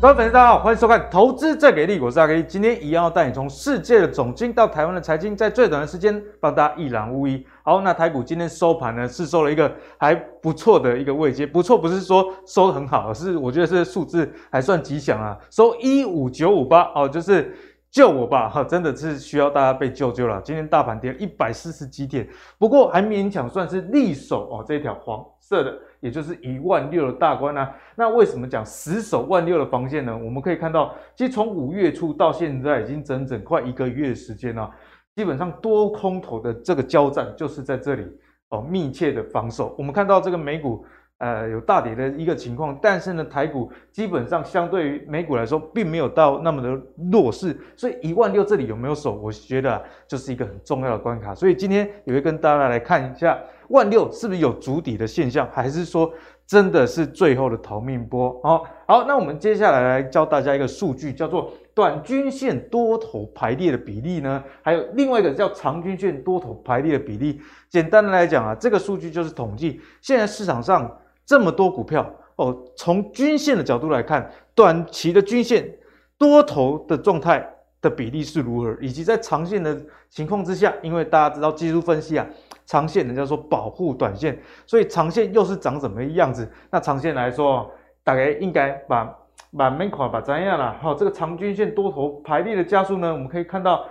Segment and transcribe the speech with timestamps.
[0.00, 7.46] 各位粉丝，大家好，欢迎收看《投资最给力》，我是阿 K，今天一样要带你从世界的总经到台湾的财经，在最短的时间帮大家一览无遗。
[7.62, 17.54] 好，那台股今天收盘呢，是收了一个还不错的一个位阶，不错不是说收得很好，而是我觉得这数字还算吉祥啊，收一五九五八哦，就是
[17.90, 20.40] 救我吧哈，真的是需要大家被救救了。
[20.42, 25.78] 今天大盘跌了一百四十几点，不过还勉强算是力守哦这一条黄色的。
[26.00, 30.16] 也就是一万六的大关啊，那为什么讲死守万六的防线呢？
[30.16, 34.70] 我们可以看到，其实从五月初到现在已经整整快一个月的时间了，
[35.14, 38.06] 基本上多空头的这个交战就是在这里
[38.48, 39.74] 哦，密切的防守。
[39.76, 40.82] 我们看到这个美股
[41.18, 46.80] 呃有大跌的一个情况，但是呢台股基本上相对于美股来说，并没有到那么的
[47.12, 49.20] 弱势，所以一万六这里有没有守？
[49.20, 51.34] 我觉得，就是一个很重要的关卡。
[51.34, 53.38] 所以今天也会跟大家来看一下。
[53.70, 56.12] 万六是不是有足底的现象，还是说
[56.46, 58.40] 真的是最后的逃命波？
[58.42, 67.40] 哦，好，那我们接下来来教大家一个数据，叫做短均线多头排列的比例呢，还有另外一个叫长均线多头排列的比例。
[67.68, 75.72] 简单的来讲啊，这个数据就是统计现在市场上这么多股票哦，从均线的角度来看，短期的均线
[76.18, 77.48] 多头的状态
[77.80, 82.26] 的比例是如何，以及在长线的情况之下，因为大家知道技术分析啊。
[82.70, 86.48] 长线人家说保护短线，所以长线又是长什么样子？
[86.70, 87.68] 那长线来说，
[88.04, 89.18] 大概应该把
[89.58, 90.78] 把门款把怎样了？
[90.80, 93.84] 好，这个长均线多头排列的加速呢，我们可以看到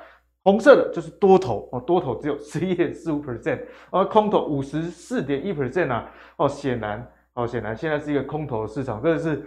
[0.45, 9.43] 红色的就是多头哦，多头只有十一点四五 percent，而空头五十四点一 percent 啊，哦，显然哦，显然现在是一个空头的市场，这是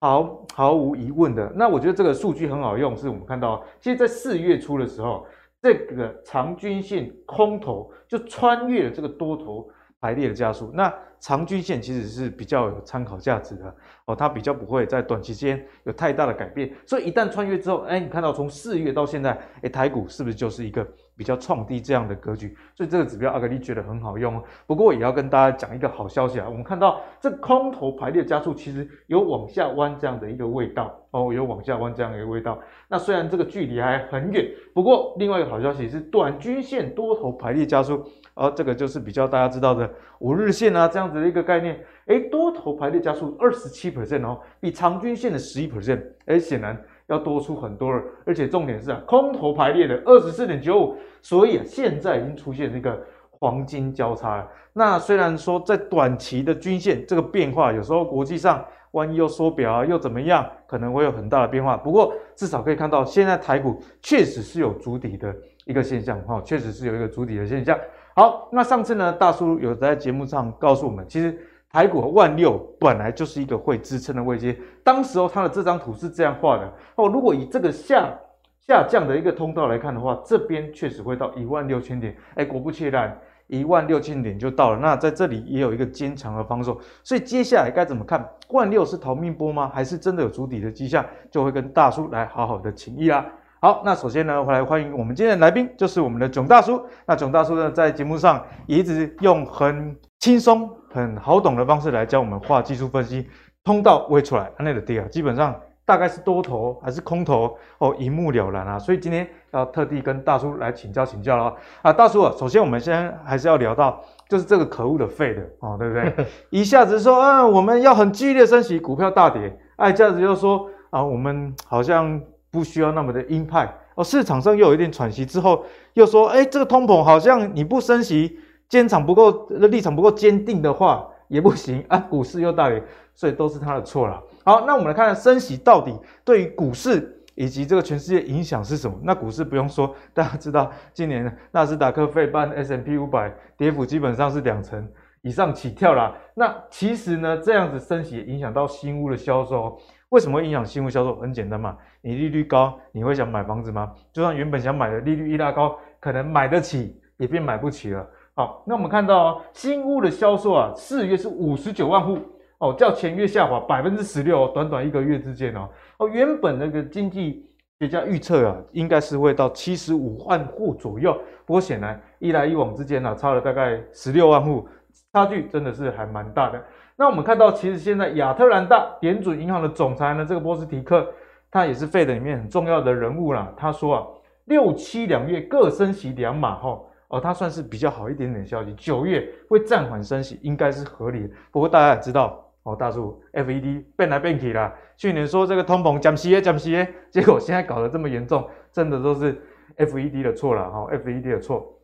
[0.00, 1.52] 毫毫无疑问的。
[1.54, 5.26] 那我觉得这个数据很好用，是我们看到，其实，在四月初的时候。
[5.62, 9.68] 这个长均线空头就穿越了这个多头
[10.00, 13.74] 排列的加速，那长均线其实是比较有参考价值的
[14.06, 22.56] 哦，它比较不会在短期间有太大的改变，所以一旦穿越之后，哎，你看到从四月到现在，哎，台股是不是就是一个比较创低这样的格局？
[22.74, 24.42] 所以这个指标阿格力觉得很好用哦。
[24.66, 32.58] 不过也要跟大家讲一个好消息啊，我们看到这空头排列加速其实有往下弯这样的一个味道哦，有往下弯这样一个味道。
[32.88, 38.04] 那虽然这个距离还很远，不过另外一个好消息是短均线多头排列加速。
[38.34, 39.90] 而这个就是比较大家知道的
[40.20, 48.02] 五日线啊，这样子的一个概念，诶，多头排列加速二十七 percent 哦，比长均线的十一 percent，诶，显然要多出很多了。
[48.24, 52.98] 而且重点是啊，空头排列的二十四点九五，所以啊，现在已经出现这个
[53.30, 54.48] 黄金交叉了。
[54.72, 61.76] 那虽然说在短期的均线这个变化，有时候国际上万一又缩表啊，又怎么样，可能会有很大的变化。
[61.76, 67.76] 不过至少可以看到，现在台股确实是有筑底的一个现象哈，确实是有一个筑底的现象。
[68.14, 71.36] 好，那上次呢，大叔有在节目上告诉我们，其实
[71.72, 74.56] 台股万六本来就是一个会支撑的位阶。
[74.84, 77.08] 当时候他的这张图是这样画的哦。
[77.08, 78.16] 如果以这个下
[78.60, 82.16] 下降的一个通道来看的话，这边确实会到一万六千点。
[82.36, 83.18] 哎，果不其然，
[83.50, 84.78] 一万六千点就到了。
[84.78, 86.80] 那在这里也有一个坚强的防守。
[87.02, 88.26] 所以接下来该怎么看？
[88.50, 89.70] 万六是逃命波吗？
[89.74, 91.04] 还是真的有足底的迹象？
[91.30, 93.26] 就会跟大叔来好好的请益啦。
[93.60, 96.82] 好，那首先呢，我来欢迎我们今天的来宾，就是我们的囧大叔。
[97.06, 103.28] 那囧大叔呢，在节目上也一直用很轻松、很好懂的方式来教我们画技术分析，
[103.62, 105.54] 通道位出来，那的跌啊，基本上
[105.90, 108.78] 大概是多头还是空头哦，一目了然啊。
[108.78, 111.52] 所以今天要特地跟大叔来请教请教了
[111.82, 116.26] 啊，大叔啊，首先我们先还是要聊到，就是这个可恶的 Fed 哦，对不对？
[116.50, 122.22] 一下子说啊，我们要很剧烈升息，股票大跌，哎，这样子又说啊，我们好像。
[122.52, 125.64] 不需要那么的鹰派哦，市场上又有一点喘息之后，
[125.94, 132.82] 又说，哎，这个通膨好像你不升息，坚场不够，立场不够坚定的话也不行啊，股市又大跌，
[133.14, 134.20] 所以都是他的错了。
[134.44, 138.98] 好，那我们来看看升息到底对于股市以及这个全世界影响是什么？
[139.04, 144.86] 那股市不用说，大家知道，今年纳斯达克、费半、S&P 五百跌幅基本上是两成
[145.22, 146.14] 以上起跳啦。
[146.34, 149.78] 那其实呢，这样子升息也影响到新屋的销售。
[150.08, 151.14] 为什么会影响新屋销售？
[151.20, 153.92] 很简单嘛，你利率高，你会想买房子吗？
[154.12, 158.04] 就算原本想买的利率一拉高，可能买得起也变买不起了。
[158.40, 162.16] 好，那我们看到哦，新屋的销售啊，四月是五十九万户
[162.56, 167.46] 哦，较前月下滑百分之十六，短短一个月之间哦哦，原本那个经济
[167.78, 171.12] 学家预测啊，应该是会到七十五万户左右，
[171.44, 174.66] 不过显然一来一往之间呢、啊，差了大概十六万户，
[175.12, 176.58] 差距真的是还蛮大的。
[176.96, 181.06] 那我们看到，其实现在亚特兰大联准银行的总裁呢，这个波斯提克，
[181.50, 183.52] 他也是 Fed 里面很重要的人物啦。
[183.54, 184.06] 他说啊，
[184.46, 186.84] 六七两月各升息两码哈，哦，
[187.18, 188.74] 他算是比较好一点点消息。
[188.74, 191.30] 九月会暂缓升息，应该是合理的。
[191.50, 194.72] 不过大家也知道，哦，大叔，FED 变来变去啦。
[194.96, 199.42] 去年说这个通膨降息耶降息耶，结果现在搞得这么严重，真的都是
[199.78, 201.74] FED 的错了哈，FED 的错。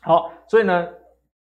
[0.00, 0.88] 好，所以呢，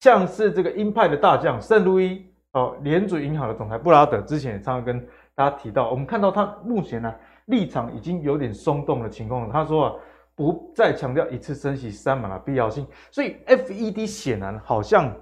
[0.00, 5.00] 像是这个鹰派的大将圣路易哦，联准银行的总裁布拉德之前也常常跟
[5.34, 7.12] 大家提到，我们看到他目前呢
[7.46, 9.48] 立场已经有点松动的情况。
[9.50, 9.94] 他说啊，
[10.38, 15.12] 不再强调一次升息三码的必要性，所以 FED 显然好像。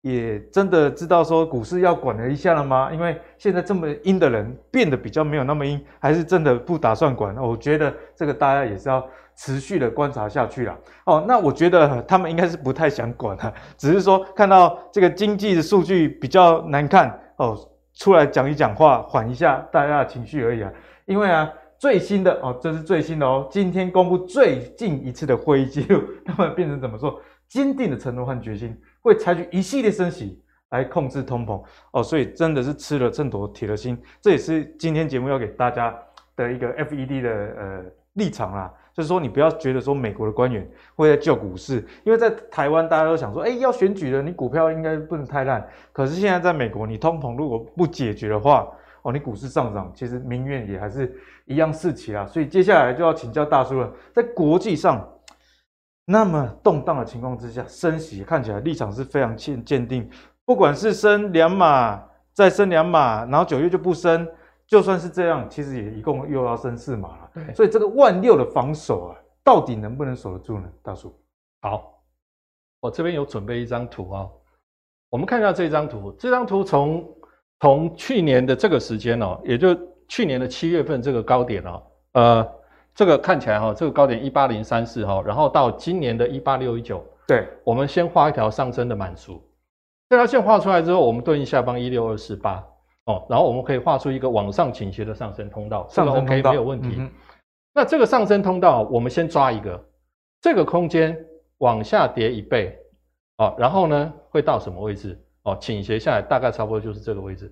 [0.00, 2.88] 也真的知道说股市要管了一下了吗？
[2.92, 7.36] 因为现在这么阴的人变得比较没有那么阴，还是真的不打算管？
[7.36, 9.04] 我觉得这个大家也是要
[9.36, 10.78] 持续的观察下去了。
[11.04, 17.58] 哦，那我觉得他们应该是不太想管了， 只是说看到这个经济的数据比较难看哦，
[17.94, 20.72] 出来讲一讲话，缓一下大家的情绪而已啊。
[21.06, 27.20] 因为啊，最新的哦，这是最新的哦，今天公布最近一次的会议记录， 他们变成怎么说？
[27.46, 28.76] 坚定的承诺和决心。
[29.00, 35.96] 会采取一系列升息来控制通膨哦，所以真的是吃了秤砣铁了心，这也是今天节目要给大家
[36.36, 37.84] 的一个 FED 的呃
[38.14, 48.68] 立场啦，就是说你不要觉得说美国的官员会在救股市，因为在台湾大家都想说，哎，要选举了，你股票应该不能太烂，可是现在在美国，你通膨如果不解决的话，
[49.02, 55.06] 哦，你股市上涨，其实民怨也还是一样四起啊，所以接下来就要请教大叔了，在国际上。
[56.10, 60.08] 那么动荡的情况之下，升息看起来立场是非常坚坚定，
[60.46, 62.02] 不管是升两码，
[62.32, 64.26] 再升两码，然后九月就不升，
[64.66, 67.54] 就算是这样，其实也一共又要升四码了。
[67.54, 70.66] 所以这个万六的防守啊，到底能不能守得住呢？
[70.82, 71.14] 大叔，
[71.60, 72.02] 好，
[72.80, 74.26] 我这边有准备一张图啊，
[75.10, 77.06] 我们看一下这张图，这张图从
[77.60, 79.76] 从去年的这个时间哦，也就
[80.08, 81.82] 去年的七月份这个高点哦，
[82.12, 82.54] 呃。
[82.94, 89.40] 这个看起来哈，这个高点一八零三四哈，然后到今年的一八六一九，对，我们先画一条上升的满足，
[90.08, 92.60] 这条线画出来之后，我们对应下方一六二四八
[93.04, 96.96] 哦，然后我们可以画出一个往上倾斜的上升通道，上升通道没有问题。
[96.98, 97.08] 嗯、
[97.72, 99.80] 那这个上升通道，我们先抓一个，
[100.40, 101.16] 这个空间
[101.58, 102.76] 往下跌一倍
[103.36, 105.16] 哦，然后呢会到什么位置
[105.50, 105.58] 哦？
[105.60, 107.50] 倾斜下来大概差不多就是这个位置，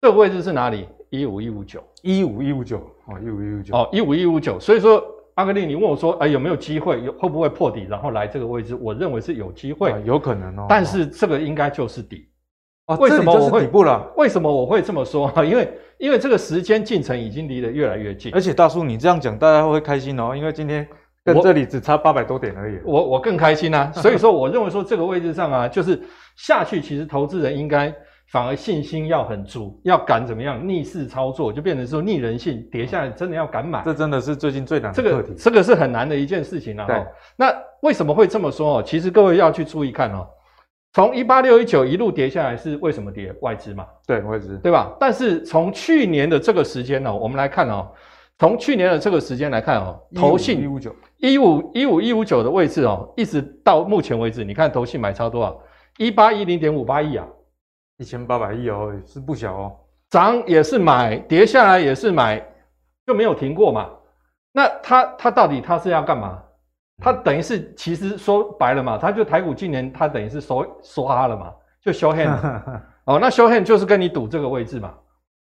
[0.00, 0.86] 这个位置是哪里？
[1.10, 4.58] 一五一五九，一五一五九哦，一五一五九哦，一五一五九。
[4.58, 5.02] 所以说，
[5.34, 7.02] 阿格力，你问我说，哎，有没有机会？
[7.04, 8.74] 有会不会破底，然后来这个位置？
[8.74, 10.66] 我认为是有机会，有可能哦。
[10.68, 12.28] 但是这个应该就是底
[12.86, 12.96] 啊？
[12.96, 14.12] 为什么我会底部了？
[14.16, 15.32] 为什么我会这么说？
[15.44, 18.34] 因为因为这个时间进程已经离得越来越近。
[18.34, 20.86] 而且大叔，你这样讲，大家会开心哦，因为今天
[21.26, 22.78] 跟这里只差八百多点而已。
[22.84, 23.92] 我我更开心啊！
[23.92, 26.00] 所以说，我认为说这个位置上啊，就是
[26.36, 27.94] 下去，其实投资人应该。
[28.28, 33.80] 反而信心要很足，要敢怎么样逆势操作，就变成说逆人性，跌下来真的要敢买。
[33.84, 35.28] 这真的是最近最难的课题。
[35.28, 36.86] 这个这个是很难的一件事情啊。
[36.88, 37.06] 对。
[37.36, 38.82] 那为什么会这么说哦？
[38.84, 40.26] 其实各位要去注意看哦。
[40.92, 43.32] 从一八六一九一路跌下来是为什么跌？
[43.42, 43.86] 外资嘛。
[44.08, 44.92] 对，外资，对吧？
[44.98, 47.88] 但是从去年的这个时间呢，我们来看哦，
[48.40, 55.60] 从去年的这个时间来看哦，投信一五九一五一五一五九的位置哦，一直到目前为止，你看投信买超多少？
[55.98, 57.26] 一八一零点五八亿啊。
[57.98, 59.76] 一千八百亿哦，是不小哦。
[60.10, 62.44] 涨也是买，跌下来也是买，
[63.06, 63.88] 就没有停过嘛。
[64.52, 66.42] 那他他到底他是要干嘛？
[67.02, 72.30] 他等于是其实说白了嘛，他就台股今年他等于是收收哈了嘛，就 show hand
[73.04, 73.18] 哦。
[73.18, 74.94] 那 show hand 就是跟你赌这个位置嘛。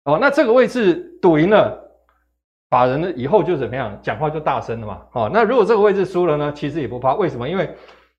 [0.05, 1.77] 哦，那这个位置赌赢了，
[2.69, 3.97] 法人呢以后就怎么样？
[4.01, 5.01] 讲话就大声了嘛。
[5.13, 7.47] 哦，那如果这个位置输了呢，其实也不怕，为什么？
[7.47, 7.69] 因为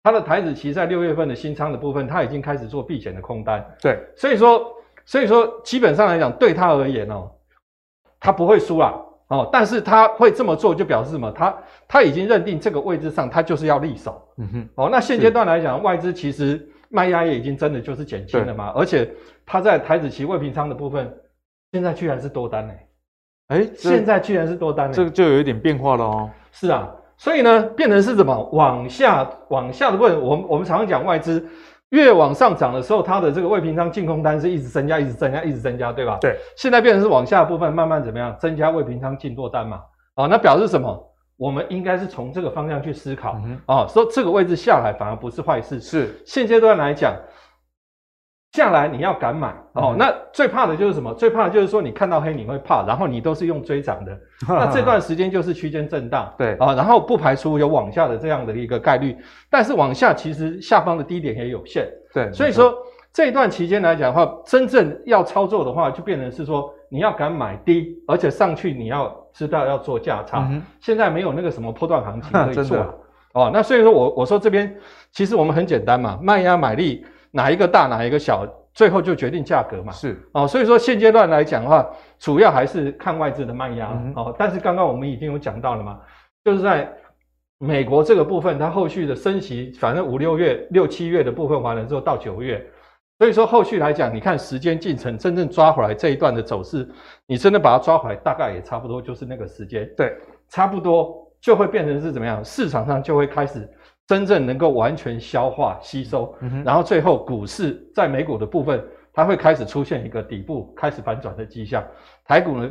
[0.02, 3.64] 他的台指期在六月份的新仓的部分，他已经开始做避险的空单。
[3.81, 4.73] 对，所以说，
[5.05, 7.31] 所以说基本上来讲，对他而言哦，
[8.19, 8.95] 他不会输啦
[9.28, 11.31] 哦，但是他会这么做，就表示什么？
[11.33, 11.55] 他
[11.87, 14.26] 他已经认定这个位置上，他就是要立守。
[14.38, 14.69] 嗯哼。
[14.76, 19.11] 哦，那现阶段来讲，外资其实卖压也已经真的就是减轻了嘛，而且
[19.45, 21.12] 他在台子期未平仓的部分，
[21.73, 22.73] 现在居然是多单呢。
[23.49, 26.31] 哎，现在居然是多单呢，这个就有一点变化了哦。
[26.52, 26.88] 是啊。
[27.17, 28.49] 所以呢，变成是什么？
[28.52, 31.45] 往下往下的部分，我们我们常常讲外资
[31.88, 36.17] 越往上涨的时候，它的这个未平仓净空单是一直增加，一直增加，一直增加，对吧？
[36.21, 36.37] 对。
[36.57, 38.37] 现在变成是往下的部分慢慢怎么样？
[38.38, 39.81] 增加未平仓净多单嘛？
[40.14, 40.97] 哦，那表示什么？
[41.37, 43.40] 我们应该是从这个方向去思考。
[43.45, 45.81] 嗯、哦，说这个位置下来反而不是坏事。
[45.81, 46.23] 是。
[46.25, 47.17] 现阶段来讲。
[48.52, 49.55] 下来你要敢买。
[49.75, 51.12] 哦，那最怕的就是什么？
[51.14, 56.55] 最怕的就是说你看到黑你会怕，然后你都是用追涨的， 那这段时间就是区间震荡，对。
[56.55, 59.17] 啊，然后不排除有往下的这样的一个概率，
[59.50, 62.75] 但是往下其实下方的低点也有限，对，所以说
[63.12, 72.78] 这一段期间来讲的话，真正要操作的话，就变成是说你要敢买低，而且上去你要知道要做价差，嗯、现在没有那个什么波段行情 可以做
[73.35, 74.75] 哦，那所以说我我说这边
[75.12, 77.07] 其实我们很简单嘛，卖压买力。
[77.31, 79.93] 哪一个大，哪一个小，最后就决定价格嘛。
[79.93, 84.35] 是哦，所以说现阶段来讲的话，主要还是看外资的卖压、嗯、哦。
[84.39, 86.01] 但是刚刚我们已经有讲到了嘛，
[86.45, 86.91] 就是在
[87.59, 92.65] 美国这个部分，它后续的升息，反正五六月、六七月的部分完了之后，到九月，
[93.19, 96.89] 所以说后续来讲，你看时间进程真正抓回来这一段的走势，
[97.27, 99.89] 你真的把它抓回来，大概也差不多就是那个时间。
[99.97, 100.17] 对，
[100.49, 102.45] 差不多就会变成是怎么样？
[102.45, 103.69] 市场上就会开始。
[104.09, 106.35] 真正能够完全消化吸收，
[106.65, 111.87] 然后最后股市在美股的部分，它会开始出现一个底部开始反转的迹象，
[112.25, 112.69] 台股呢？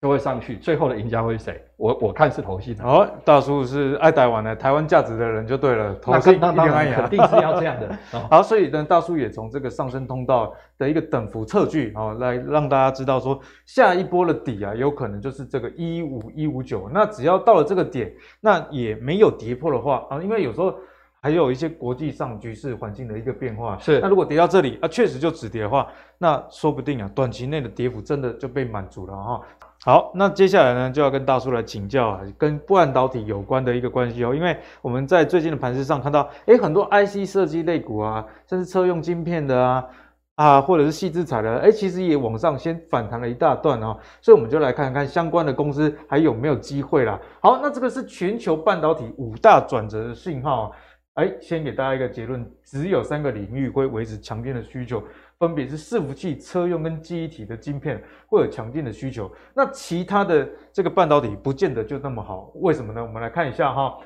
[0.00, 1.62] 就会上去，最后的赢家会是谁？
[1.76, 2.74] 我我看是投信。
[2.82, 7.86] 哦，大叔是爱台湾的台湾价值的人就对了，投信一定爱呀，肯定是要这样的。
[8.18, 16.88] 哦、好，所以呢，大叔也从这个上升通道的一个等幅测距哦，来让大家知道说，下一波的底啊，有可能就是这个一五一五九。
[16.90, 20.74] 那只要到了这个点，那也没有跌破的话啊，因为有时候
[21.20, 23.76] 还有一些国际上局势环境的一个变化。
[23.76, 24.00] 是。
[24.00, 29.34] 那如果跌到这里啊，确实就止跌的话，那说不定啊，短期内的跌幅真的就被满足了哈。
[29.34, 29.42] 哦
[29.82, 39.86] 好，那接下来呢，就要跟大叔来请教啊，跟半导体有关的一个关系哦，因为我们在最近的盘市上看到，诶，很多 IC 设计类股啊，甚至车用晶片的啊，
[40.34, 47.18] 啊，或者是矽智财的，诶，其实也往上先反弹了一大段哦，所以我们就来看看相关的公司还有没有机会啦。
[47.40, 55.02] 好，那这个是全球半导体五大转折的信号，啊诶，先给大家一个结论，只有三个领域会维持强劲的需求。
[55.40, 63.02] 分别是伺服器、车用跟记忆体的晶片会有强劲的需求，那其他的这个半导体不见得就那么好，为什么呢？
[63.02, 63.96] 我们来看一下哈，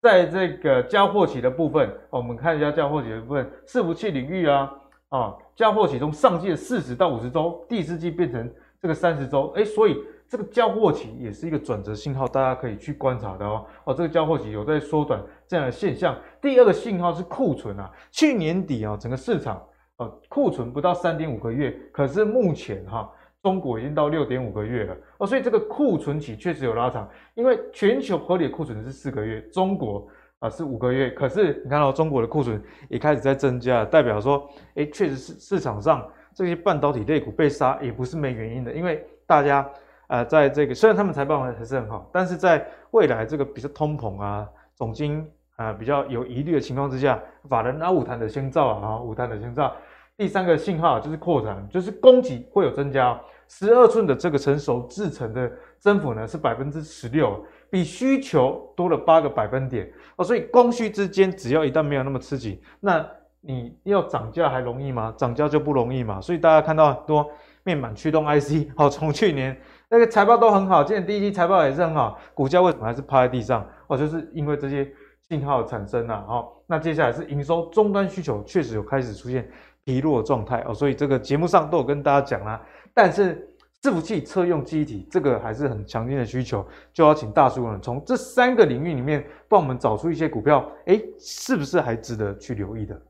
[0.00, 4.72] 在这个交货期的部分，我们看一下交货期的部分，伺服器领域啊，
[5.08, 8.48] 啊，交货期从上季的四十到五十周，第四季变成
[8.80, 9.96] 这个三十周，哎，所以
[10.28, 13.66] 这个交货期也是一个转折信号，大家可以去观察的哦。
[13.82, 16.16] 哦，这个交货期有在缩短这样的现象。
[16.40, 19.60] 第二个信号是库存啊，去年底啊，整个市场。
[19.98, 23.08] 呃，库存不到三点五个月，可是目前哈，
[23.40, 30.08] 中国已经到六点五个月了哦，所以这个库存期确实有拉长，因为全球合理库存是四个月，中国
[30.40, 39.70] 啊是五个月，可是你看到中国的库存也开始在增加，代表说，诶，确实是市场上这些半导体类股被杀也不是没原因的，因为大家
[40.08, 45.24] 呃在这个虽然他们财报还是很好，但是在未来这个比如说通膨啊，总经。
[45.56, 49.72] 啊，比较有疑虑的情况之下，法人啊，五坛的先兆啊，五坛的先兆。
[50.16, 53.20] 第三个信号就是扩产，就是供给会有增加。
[53.46, 60.24] 十二寸的这个成熟制程的增幅呢是百分之十六，比需求多了八个百分点哦。
[60.24, 63.04] 所以供需之间只要一旦没有那么刺激，那
[63.40, 65.12] 你要涨价还容易吗？
[65.16, 66.20] 涨价就不容易嘛。
[66.20, 67.30] 所以大家看到很多
[67.62, 69.56] 面板驱动 IC，哦，从去年
[69.90, 73.64] 那个财报都很好，今年第一季财报也是很好，股价为什么还是趴在地上？
[73.88, 74.90] 哦，就是因为这些。
[75.34, 79.50] 信号产生了，好，那接下来是营收终端需求确实有开始出现
[79.84, 82.64] 疲弱状态哦，所以这个节目上都有跟大家讲啦。
[82.94, 83.48] 但是
[83.82, 93.02] 伺服器、车用记忆体这个还是很强劲的需求，就要请大叔呢从这三个领域里面帮我们找出一些股票，哎，是不是还值得去留意的？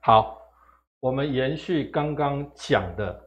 [0.00, 0.36] 好，
[1.00, 3.18] 我们延续刚刚讲的，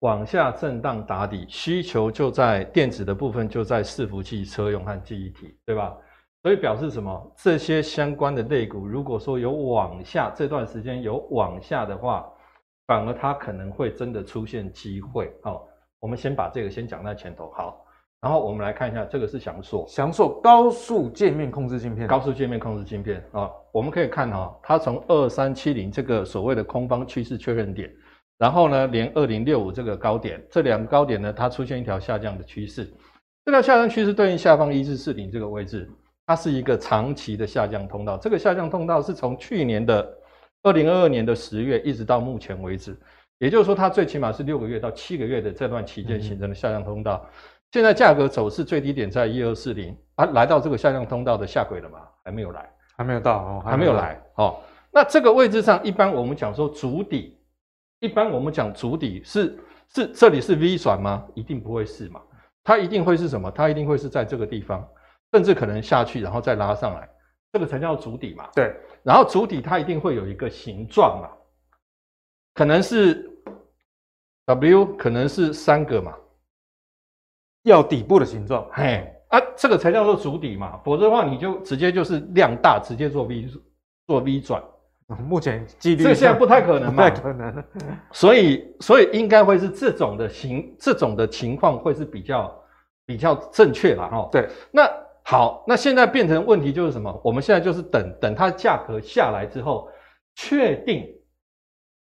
[0.00, 5.96] 往下震荡打底，需求就在电子的部分，就在伺服器、车用和记忆体，对吧？
[6.44, 7.32] 所以表示什么？
[7.38, 12.30] 这些相关的类股，如果说有往下这段时间有往下的话，
[12.86, 15.32] 反而它可能会真的出现机会。
[15.42, 15.66] 好，
[16.00, 17.50] 我们先把这个先讲在前头。
[17.52, 17.82] 好，
[18.20, 27.90] 然后我们来看一下，这个是翔硕，翔硕高速界面控制晶片，高速界面控制晶片啊，我们可以看哈，它从二三七零这个所谓的空方趋势确认点，
[28.36, 32.84] 然后呢，连二零六五这个高点，这两个高点呢，它出现一条下降的趋势，
[33.46, 35.90] 这条下降趋势对应下方一至四零这个位置。
[36.26, 40.06] 它是一个长期的下降通道，这个下降通道是从去年的
[40.62, 42.96] 二零二二年的十月一直到目前为止，
[43.38, 47.24] 也就是说，它最起码是六个月到七个月的这段期间形成的下降通道。
[47.72, 51.98] 现在价格走势最低点在一二四零，啊，来到这个下降通道的下轨了吗？
[52.24, 54.56] 还没有来，还没有到哦，还没有来哦。
[54.92, 57.36] 那这个位置上，一般我们讲说足底，
[57.98, 59.58] 一般我们讲足底是
[59.92, 61.26] 是这里是 V 转吗？
[61.34, 62.22] 一定不会是嘛？
[62.62, 63.50] 它一定会是什么？
[63.50, 64.88] 它一定会是在这个地方。
[65.34, 67.08] 甚至可能下去，然后再拉上来，
[67.52, 68.48] 这个才叫主底嘛。
[68.54, 68.72] 对，
[69.02, 71.28] 然后主底它一定会有一个形状嘛，
[72.54, 73.28] 可能是
[74.46, 76.14] W，可能是三个嘛，
[77.64, 78.64] 要底部的形状。
[78.70, 83.48] 嘿，啊，这个才叫做主底嘛，否则的话你就直接就是量大，直接做 V
[84.06, 84.62] 做 V 转。
[85.28, 87.64] 目前几率这现在不太可能嘛，不太可能。
[88.12, 92.64] 所以，所以应该会是这种的形，这种的情况会是比较
[93.04, 94.06] 比较正确啦。
[94.06, 94.28] 哈。
[94.30, 94.88] 对，那。
[95.26, 97.20] 好，那现在变成问题就是什么？
[97.24, 99.88] 我们现在就是等等它价格下来之后，
[100.34, 101.02] 确定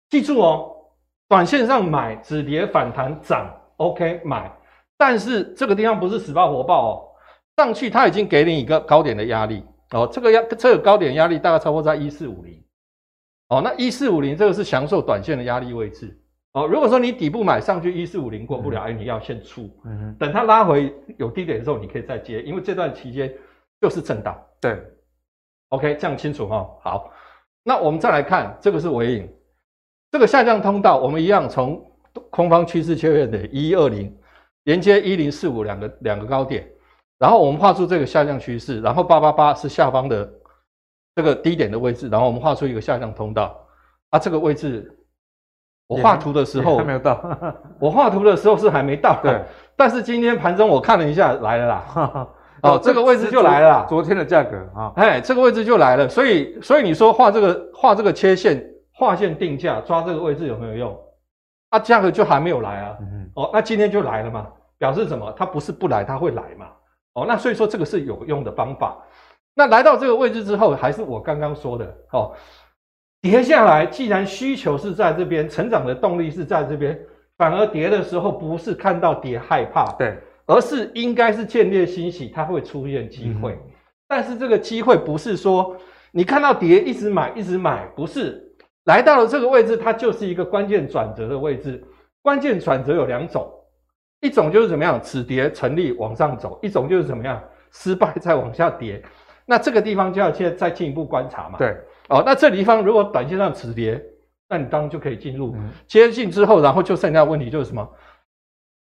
[0.09, 0.75] 记住哦，
[1.29, 4.51] 短线上买止跌反弹涨，OK 买，
[4.97, 7.05] 但是这个地方不是死抱活抱哦，
[7.59, 12.65] 上去它已经给你一个高点的压力哦，这个压这个高点压力大概超过在一四五零，
[13.51, 16.19] 哦，那一四五零这个是享受短线的压力位置。
[16.55, 23.33] 哦，如果说你底部买上去一四五零过不了，哎、嗯，你要先出，嗯，等它拉回有低点的时候，你可以再接，因为这段期间
[23.81, 24.41] 就是震荡。
[24.61, 24.81] 对
[25.71, 26.79] ，OK，这样清楚哈、哦。
[26.81, 27.13] 好，
[27.65, 29.29] 那我们再来看，这个是尾影，
[30.13, 31.85] 这个下降通道，我们一样从
[32.31, 34.17] 空方趋势确认的一一二零
[34.63, 36.65] 连接一零四五两个两个高点，
[37.19, 40.33] 然后我们画出这个下降趋势，然后八八八是下方的
[41.17, 43.61] 这个低点的位置，然后我们画出一个下降通道，
[44.11, 44.89] 啊，这个位置。
[45.87, 47.21] 我画图的时候还没有到，
[47.79, 49.21] 我画图的时候是还没到。
[49.23, 49.43] 对，
[49.77, 52.29] 但是今天盘中我看了一下，来了啦。
[52.63, 53.87] 哦，这个位置就来了啦。
[53.87, 56.09] 昨天的价格啊，哎，这个位置就来了。
[56.09, 58.65] 所以，所以你说画这个画这个切线，
[58.95, 60.99] 画线定价，抓这个位置有没有用？
[61.69, 62.97] 啊，价格就还没有来啊。
[63.01, 63.31] 嗯。
[63.35, 64.47] 哦，那今天就来了嘛，
[64.79, 65.31] 表示什么？
[65.37, 66.67] 它不是不来，它会来嘛。
[67.13, 68.97] 哦，那所以说这个是有用的方法。
[69.55, 72.33] 那来到这个位置之后，还是我刚刚说的哦。
[73.25, 77.01] 跌下来，既然需求是在这边，成长的动力是在这边，
[77.39, 80.15] 反而跌的时候不是看到跌害怕，对，
[80.45, 83.53] 而是应该是见猎欣喜，它会出现机会。
[83.53, 83.71] 嗯、
[84.07, 85.75] 但是这个机会不是说
[86.13, 88.47] 你看到跌一直买一直买，不是
[88.85, 91.83] 来到了这个位置，它就是一个关键转折的位置。
[92.21, 93.51] 关键转折有两种，
[94.21, 99.03] 一种就是怎么样，止跌成立往上走；一种就是怎么样，失败再往下跌。
[99.47, 101.59] 那这个地方就要再再进一步观察嘛。
[101.59, 101.77] 对。
[102.09, 104.03] 哦，那这地方如果短线上止跌，
[104.49, 105.57] 那你当然就可以进入。
[105.87, 107.89] 接近之后，然后就剩下的问题就是什么？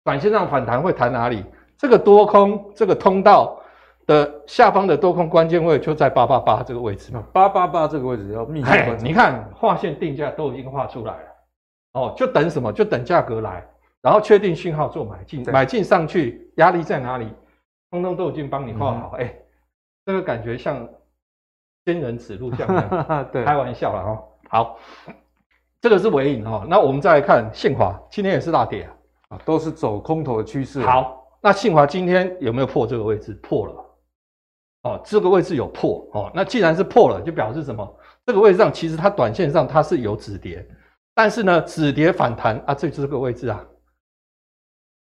[0.03, 1.45] 短线上反弹会弹哪里？
[1.77, 3.59] 这个多空这个通道
[4.05, 7.23] 的下方的多空关键位就在八八八这个位置嘛。
[7.31, 8.95] 八八八这个位置要密切。
[9.03, 11.29] 你看画线定价都已经画出来了，
[11.93, 12.73] 哦，就等什么？
[12.73, 13.63] 就等价格来，
[14.01, 17.27] 然后确定讯号做买进，买进上去压力在哪里？
[17.91, 19.15] 通通都已经帮你画好。
[19.17, 19.41] 哎、嗯欸，
[20.05, 20.87] 这个感觉像。
[21.83, 24.23] 仙人指路，这样对，开玩笑了哈。
[24.49, 24.77] 好，
[25.81, 26.63] 这个是尾影哈。
[26.69, 28.87] 那我们再来看信华，今天也是大跌
[29.29, 30.79] 啊，都是走空头的趋势。
[30.83, 33.33] 好，那信华今天有没有破这个位置？
[33.41, 33.85] 破了。
[34.83, 36.31] 哦，这个位置有破哦。
[36.35, 37.99] 那既然是破了，就表示什么？
[38.27, 40.63] 这个位置上其实它短线上它是有止跌，
[41.15, 43.59] 但是呢，止跌反弹啊，这就是这个位置啊，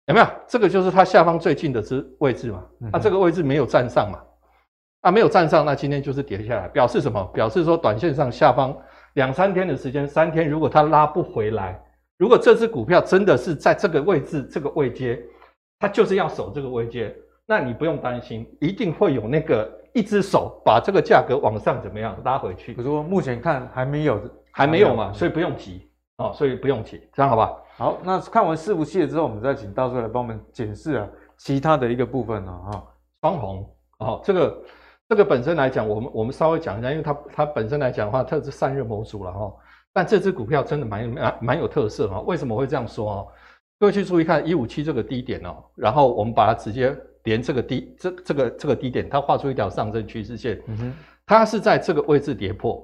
[0.06, 0.28] 有没有？
[0.48, 2.64] 这个就是它下方最近的这位置嘛。
[2.78, 4.20] 那、啊、这个位置没有站上嘛？
[5.08, 7.24] 啊，没有站上，那今天就是跌下来，表示什么？
[7.34, 8.78] 表示说短线上下方
[9.14, 11.82] 两三天的时间，三天如果它拉不回来，
[12.18, 15.18] 如果这只股票真的是在这个位置这个位阶，
[15.80, 17.16] 它就是要守这个位阶，
[17.46, 22.74] 那你不用担心，一定会有那个一只手把这个价格往上怎么样拉回去。
[22.74, 24.20] 可是说目前看还没有，
[24.52, 27.56] 还没有嘛，所以不用急哦，所以不用急，这样好吧？
[27.78, 32.84] 好，那看完伺服器了之后，我们再请大叔来帮我们检视啊其他的一个部分呢啊，
[33.22, 34.62] 双红哦，这个。
[35.10, 39.54] 这个本身来讲，我们我们稍微讲一下，因为它它本身来讲的话，它是散热模组了哈。
[39.94, 42.20] 但这只股票真的蛮蛮蛮有特色哈。
[42.22, 43.28] 为什么会这样说哦？
[43.80, 50.62] 各位去注意看一五七这个低点哦，然后我们把它直接连这个低这这个这个低点，它画出一条上升趋势线。
[50.68, 50.94] 嗯哼，
[51.26, 52.84] 它是在这个位置跌破，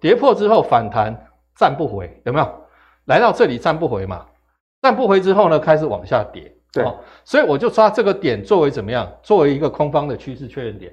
[0.00, 1.14] 跌破之后反弹
[1.56, 2.48] 站不回，有没有？
[3.06, 4.26] 来到这里站不回嘛？
[4.82, 6.54] 站不回之后呢，开始往下跌。
[6.72, 6.84] 对，
[7.24, 9.10] 所以我就抓这个点作为怎么样？
[9.22, 10.92] 作为一个空方的趋势确认点。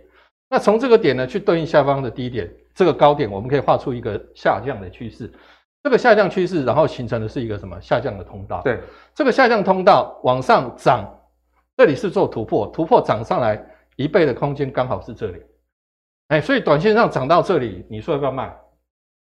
[0.56, 5.30] 那从这个点呢，去对应下方的低点，这个高点，我们可以画出一个下降的趋势。
[5.84, 7.78] 这个下降趋势，然后形成的是一个什么？
[7.82, 8.62] 下降的通道。
[8.62, 8.80] 对，
[9.14, 11.14] 这个下降通道往上涨，
[11.76, 13.62] 这里是做突破，突破涨上来
[13.98, 15.42] 一倍的空间刚好是这里。
[16.30, 18.56] 哎，所以短线上涨到这里，你说要不要卖？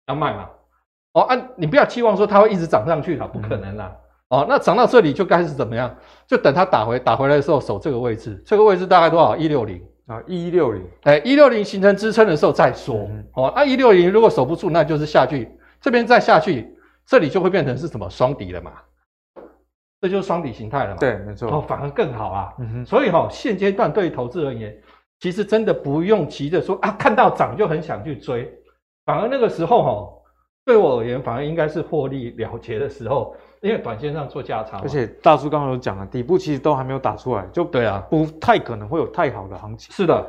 [0.10, 0.48] 要卖嘛？
[1.14, 3.92] 哦，啊，你不要期望说它会一直涨上去了，不可能啦。
[4.30, 5.96] 嗯、哦，那涨到这里就该是怎么样？
[6.28, 9.36] 就等它打回，打回来的时候守这个位置，这个位置大概多少？
[9.36, 9.84] 一六零。
[10.08, 12.96] 啊，一六零，哎，一六零形成支撑的时候再说。
[13.10, 16.74] 嗯、哦，那一六零如果守不住，那就是下去，这边再下去，
[17.06, 18.72] 这里就会变成是什么双底了嘛？
[20.00, 20.98] 这就是双底形态了嘛？
[20.98, 21.52] 对，没错。
[21.52, 22.54] 哦，反而更好啊。
[22.60, 22.86] 嗯哼。
[22.86, 24.74] 所以哈、哦，现阶段对于投资而言，
[25.20, 28.50] 其实真的不用急着说啊，看到涨就很想去追，
[29.04, 30.17] 反而那个时候哈、哦，
[30.68, 33.36] 对我而言，反而应该是获利了结的时候。
[33.62, 39.92] 因为短线上做价差，而且大叔刚刚有讲了，底部其实都还没有打出来，就对啊，不太可能会有太好的行情。
[39.92, 40.24] 是的，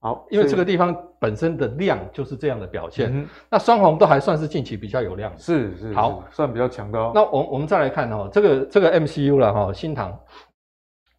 [0.00, 3.10] 好，因为这个地方本身的量就是这样的表现。
[3.14, 7.12] 嗯、那双红都还算是近期比较有量，是是，好，算比较强的哦。
[7.14, 10.18] 那我我们再来看哦，这个这个 MCU 了哈，新塘，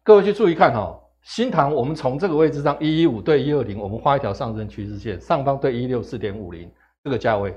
[0.02, 6.68] 各位去注意看哈，新塘我们从这个位置上一一五对一二零，我们画一条上升趋势线，上方对一六四点五零
[7.04, 7.56] 这个价位。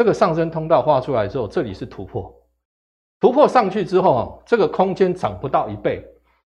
[0.00, 2.34] 这个上升通道画出来之后，这里是突破，
[3.20, 6.02] 突破上去之后啊，这个空间涨不到一倍，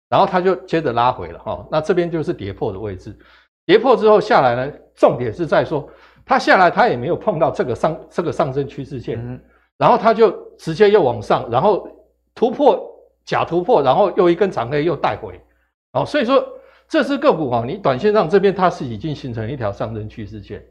[0.08, 1.64] 然后它就接着拉回了哈。
[1.70, 3.16] 那这边就是跌破的位置，
[3.64, 5.88] 跌破之后下来呢，重点是在说
[6.24, 9.40] 它下来它也没有碰到这个上这个上升趋势线，嗯、
[9.78, 10.28] 然后它就
[10.58, 11.88] 直接又往上，然后
[12.34, 12.84] 突破
[13.24, 15.40] 假突破，然后又一根长黑又带回，
[15.92, 16.44] 哦，所以说
[16.88, 20.66] 这只个股啊，你短线上这边它是已经形成一条上升趋势线。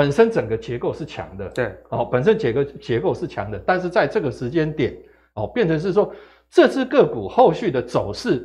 [0.00, 4.96] 本身整个结构是强的，对，哦，本身结构结构是强的，但是在这个时间点，
[5.34, 6.10] 哦，变成是说
[6.50, 8.42] 这只个股后续的走势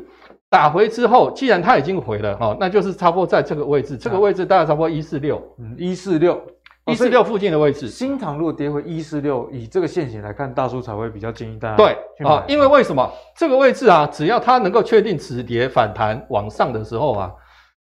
[0.50, 6.42] 打回之后，既然它已经回了，哈、哦，那就是差不多在这个位置，这个位置大概差不多一四六，嗯，一四六，
[6.88, 7.88] 一四六附近的位置。
[7.88, 11.94] 新塘如果跌回一四六，以这个线型来看，大叔才会比较建议大家对
[12.26, 17.32] 啊、哦，因为为什么这个位置啊，只要它能够确定止跌反弹往上的时候啊。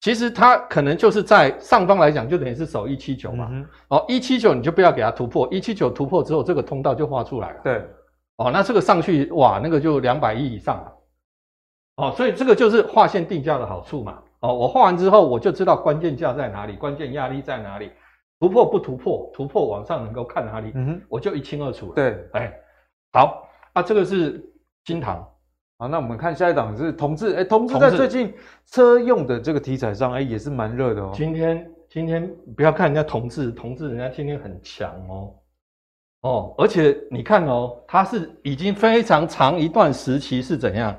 [0.02, 3.50] 其实它可能就是在上方来讲，就等于是守一七九嘛。
[3.52, 7.60] 嗯、哦，一七九你就不要给它突破，一七九突破之后，这个通道就画出来了。
[7.64, 7.86] 对，
[8.38, 10.94] 哦，那这个上去哇，那个就两百亿以上了。
[11.98, 14.24] 哦，所以这个就是画线定价的好处嘛。
[14.40, 17.92] 哦，我画完之后，我就知道关键价在哪里，关键压力在哪里，
[18.40, 21.96] 突破不突破，突破往上能够看哪里，嗯哼，我就一清二楚了。
[21.96, 22.54] 对，哎，
[23.12, 24.42] 好啊，这个是
[24.86, 25.28] 新唐。
[25.82, 28.34] 好，那我们看下一档是同志，哎，同志在最近
[28.66, 31.12] 车用的这个题材上，哎，也是蛮热的哦。
[31.16, 35.34] 今天今天不要看人家同志，同志人家今天很强哦，
[36.24, 40.94] 哦，而且你看哦，它是已经非常长一段时期是怎样？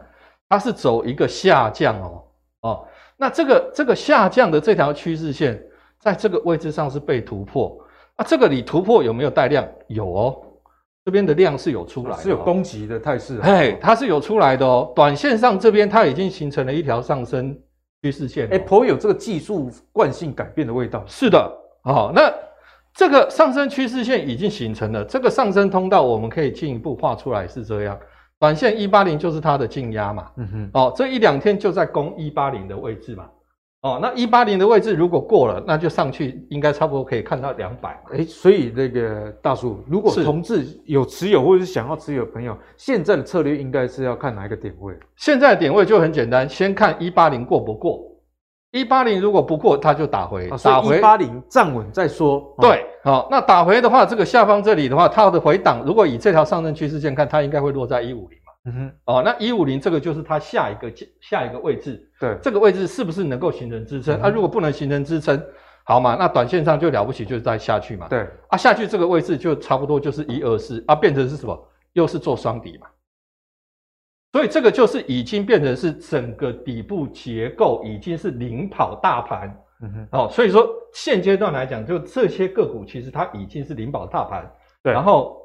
[0.48, 2.24] 它是走一个下降哦，
[2.62, 2.88] 哦，
[3.18, 5.62] 那这个这个下降的这条趋势线，
[5.98, 7.78] 在这个位置上是被突破，
[8.16, 9.68] 啊，这个你突破有没有带量？
[9.88, 10.42] 有哦。
[11.04, 13.40] 这边的量是有出来的，是有攻击的态势。
[13.40, 14.92] 嘿，它是有出来的哦。
[14.94, 17.58] 短线上这边它已经形成了一条上升
[18.02, 21.02] 趋势线，哎，颇有这个技术惯性改变的味道。
[21.06, 21.50] 是的，
[21.82, 22.32] 好，那
[22.92, 27.98] 这个上升趋势线已经形成了，这个上升通道我们可以进一步画出来是这样。
[28.38, 33.26] 短线一八零就是它的静压嘛，嗯哼，哦，这一两天就在攻一八零的位置嘛。
[33.82, 37.98] 哦，那一八零的位置如果过了，那就上去应该差不多可以看到两百。
[38.12, 44.94] 哎，所以那个大叔，如果同志有持有或者是想要持有的朋友，现在的策略应该是要看哪一个点位？
[45.16, 48.06] 现在的点位就很简单，先看一八零过不过。
[48.72, 52.54] 一八零如果不过，它就打回，啊、打回一八零站稳再说。
[52.60, 58.38] 对，好、哦，那打回的话，这个下方这里的话，它的回档如果以这条上升趋势线看，它应该会落在一五零。
[58.66, 64.20] 嗯哼，哦，那一五零这个就是它下一个下一个位置，对，这个位置是不是能够形成支撑？
[64.20, 65.42] 嗯、啊，如果不能形成支撑，
[65.82, 68.06] 好嘛，那短线上就了不起，就是再下去嘛。
[68.08, 71.68] 对，啊，下去这个位置就差不多就是一二四，啊，变成是什么？
[71.94, 72.86] 又是做双底嘛。
[74.32, 79.48] 所以这个就是已经变成是整个底部结构已经是领跑大盘。
[79.80, 84.52] 嗯哼，哦，所以说现阶段来讲，就这些个股其实它已经是领跑大盘。
[84.82, 85.39] 对，然后。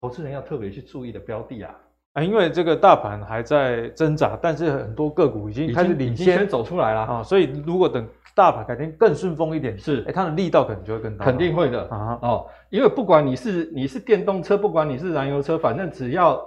[0.00, 1.74] 投资人要特别去注意的标的啊，
[2.14, 16.40] 啊，因为这个大盘还在挣扎，但是很多个股已经开始领先，先走出来了啊，所以如果等大盘改天更顺风一点，是，哎，它的力道可能就会更大，肯定会的啊，哦，因为不管你是你是电动车，不管你是燃油车，反正只要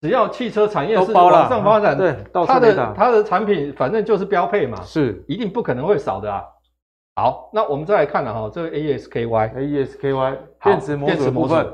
[0.00, 6.42] 只要汽车产业是往上发展，啊、对，它的它的产品反正就是标配嘛，是，一定不可能会少的啊。
[7.16, 11.66] 好，那我们再来看了哈，这个 AES-KY，AES-KY 电池模组部分。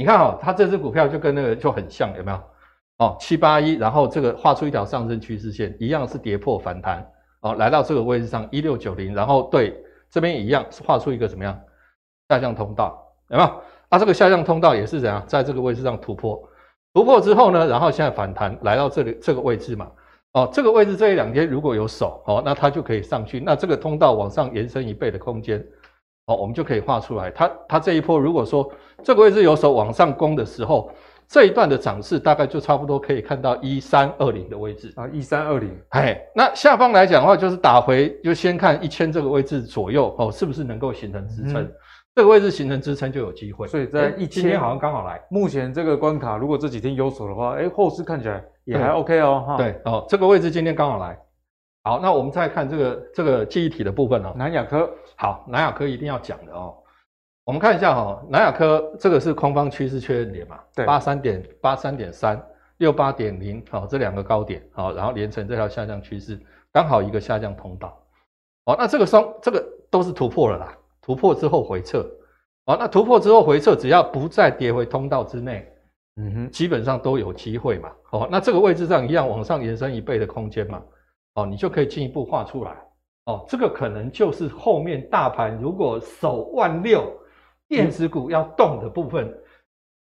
[0.00, 2.40] 你看哦，它这只股票就跟那个就很像，有没有？
[2.96, 7.06] 哦，七八一，然后这个画出一条上升趋势线，一样是跌破反弹，
[7.42, 9.76] 哦，来到这个位置上一六九零，然后对
[10.08, 11.60] 这边一样是画出一个怎么样
[12.30, 13.50] 下降通道，有没有？
[13.90, 16.42] 啊，这个下降通道也是怎样，在这个位置上突破，
[16.94, 19.86] 突破之后呢，然后现在反弹来到这里这个位置嘛，
[20.32, 25.62] 哦，这个位置这一两天如果有手，哦，那它就可以上去，那这个通道往上延伸一倍的空间。
[26.30, 27.30] 哦，我们就可以画出来。
[27.30, 28.70] 它它这一波，如果说
[29.02, 30.90] 这个位置有手往上攻的时候，
[31.26, 35.70] 这一段的涨势大概就差不多可以看到一三二零的位置啊，一三二零。
[35.90, 41.62] 哎，那下方来讲的话，就是打回，就先看一千这个位置左右哦，是不是能够形成支撑？
[41.62, 41.72] 嗯、
[42.16, 43.68] 这个位置形成支撑就有机会。
[43.68, 45.20] 所以在一千，今天好像刚好来。
[45.30, 49.44] 目前这个关卡，如果这几天有手的话，哎，后市看起来也还 OK 哦。
[49.46, 51.16] 哈，对哦，这个位置今天刚好来。
[51.84, 54.90] 好，那我们再看这个这个记忆体的部分哦，南亚科。
[55.20, 56.74] 好，南亚科一定要讲的哦。
[57.44, 60.58] 我们看一下哈、哦，南亚科这个是空方趋势确认点嘛？
[60.74, 62.42] 对，八三点八三点三
[62.78, 66.40] 六八点零，好，这两个高点，好，然后连成这条下降趋势，
[66.72, 68.02] 刚好一个下降通道。
[68.64, 72.02] 好，那这个双这个都是突破了啦，突破之后回撤。
[72.64, 75.70] 好，那突破之后回撤，只要不再跌回通道之内，
[76.16, 77.90] 嗯哼，基本上都有机会嘛。
[78.04, 80.82] 好，那这个位置上一样往上延伸一倍的空间嘛，
[81.34, 82.74] 哦，你就可以进一步画出来。
[83.26, 87.12] 哦，这个可能就是后面大盘如果守万六，
[87.68, 89.32] 电子股要动的部分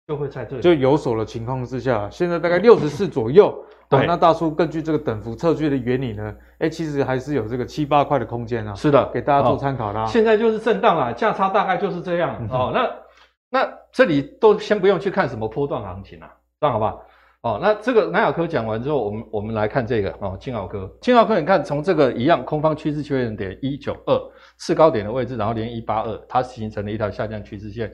[0.07, 3.55] 就会在这里，就有手的情况之下，现在大概六十四左右。
[3.89, 8.73] 对，那大叔根据这个等幅测距的原理呢，哎，其实还是有这个七八块的空间啊。
[8.73, 10.07] 是的，给大家做参考啦。
[10.07, 12.71] 现在就是震荡啦，价差大概就是这样、嗯、哦。
[12.73, 17.05] 那那这里都先不用去看什么波段行情啦，这样好不好？
[17.43, 20.91] 哦，那这个南亚科讲完之后，我们我们来看这个哦，金豪科。
[21.01, 24.21] 金豪科，你看从这个一样空方趋势确认点一九二
[24.59, 27.91] 次高点的位置，然后连一八二，它形成了一条下降趋势线，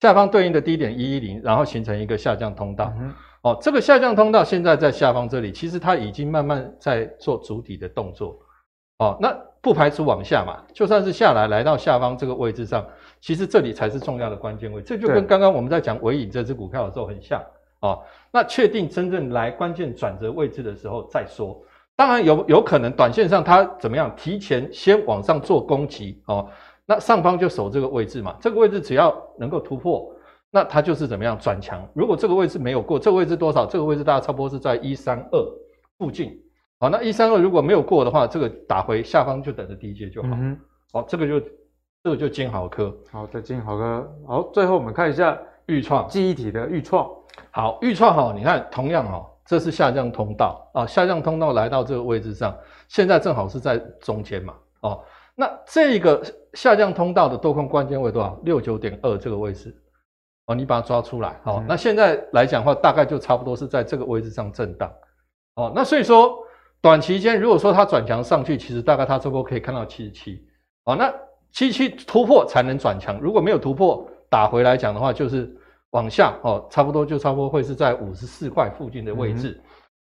[0.00, 2.90] 下方对应的低点一一零，然后形成一个下降通道。
[2.98, 8.38] 嗯、哦，这个下降通道现在在下方这里，其实它已经慢慢在做筑底的动作。
[8.98, 12.82] 哦，那不排除往下嘛，就算是下来来到下方这个位置上，
[13.20, 17.38] 其实这里才是重要的关键位，这就跟刚刚我们在讲尾影这只股票的时候很像。
[17.80, 21.60] 哦，那确定真正来关键转折位置的时候再说。
[21.94, 26.48] 当然有有可能短线上它怎么样，提前先往上做攻击哦。
[26.84, 30.08] 那上方就守这个位置嘛，这个位置只要能够突破，
[30.50, 31.84] 那它就是怎么样转强。
[31.94, 33.66] 如果这个位置没有过，这个位置多少？
[33.66, 35.44] 这个位置大家差不多是在一三二
[35.98, 36.38] 附近。
[36.78, 40.28] 好，那一三二如果没有过的话，这个打回下方就等着低阶就好。
[40.32, 40.56] 嗯、
[40.92, 41.40] 好，这个就
[42.04, 42.94] 这个就金豪科。
[43.10, 44.14] 好的，金豪科。
[44.26, 45.36] 好，最后我们看一下
[45.66, 46.08] 钰创。
[46.08, 47.08] 记忆体的预创。
[47.50, 50.70] 好，预创哈，你看，同样哈，这是下降通道。
[50.74, 52.56] 啊，下降通道来到这个位置上，
[52.88, 55.02] 现在正好是在中间嘛，哦，
[55.34, 58.38] 那这个下降通道的多空关键位多少？
[58.44, 59.74] 六九点二这个位置，
[60.46, 64.92] 哦，你把它抓出来，好，那现在来讲的话，大概就差不多是在这个位置上震荡，
[65.56, 66.38] 哦，那所以说
[66.82, 70.46] 短期间如果说它转强上去，其实大概它这波可以看到七十七，
[70.84, 71.12] 哦，那
[71.52, 75.56] 七七突破才能转强，如果没有突破打回来讲的话，就是。
[75.90, 79.58] 往下哦，差不多就差不多会是在五十四块附近的位置，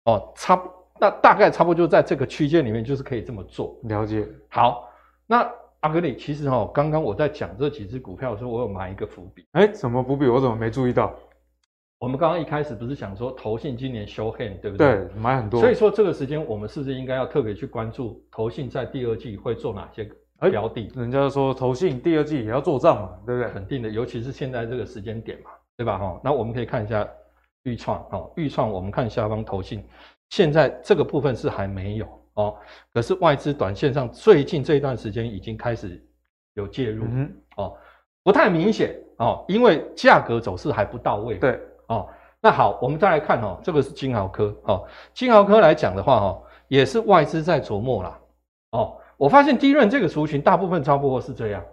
[0.03, 0.61] 嗯、哦，差
[0.99, 3.75] 那大概差不多就在这个区间里面，就是可以这么做。
[3.83, 4.27] 了解。
[4.49, 4.87] 好，
[5.25, 9.45] 那阿格里其实哦，刚刚我在讲这几只股票的时候，我有埋一个伏笔。
[9.53, 10.27] 哎，什么伏笔？
[10.27, 11.11] 我怎么没注意到？
[11.97, 14.91] 我们刚刚一开始不是想说投信今年 show hand 对不对？
[14.95, 15.59] 对，买很多。
[15.59, 20.07] 所以说这个时间我们是不是应该要特别去关注投信在第二季会做哪些
[20.39, 20.91] 标的？
[20.95, 23.51] 人家说投信第二季也要做账嘛，对不对？
[23.51, 25.49] 肯定的，尤其是现在这个时间点嘛。
[25.79, 25.97] 对吧？
[25.97, 27.07] 哈，那我们可以看一下
[27.63, 29.81] 预创，哦，预创，我们看下方投信，
[30.29, 32.57] 现在这个部分是还没有哦，
[32.93, 36.05] 可是外资短线上最近这一段时间已经开始
[36.55, 37.77] 有介入，嗯、哦，
[38.25, 42.09] 不太明显哦，因为价格走势还不到位，对，哦，
[42.41, 48.19] 那好，我们再来看哦，这个是金豪科，哦，金豪科来讲的话，哦，也是外资在琢磨啦，
[48.71, 51.63] 哦，我发现第一轮这个族群大部分差不多是这样。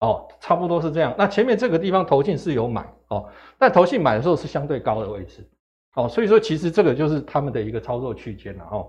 [0.00, 1.14] 哦，差不多是这样。
[1.18, 5.46] 那前面这个地方投信是有买哦，但投信买的时候是相对高的位置，
[5.94, 8.88] 哦，所以说其实这个就是他们的一个操作区间了哦。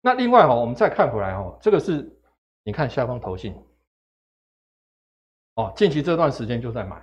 [0.00, 2.10] 那另外哈，我们再看回来哈，这个是
[2.64, 3.54] 你看下方投信，
[5.54, 6.96] 哦，近期这段时间就在买，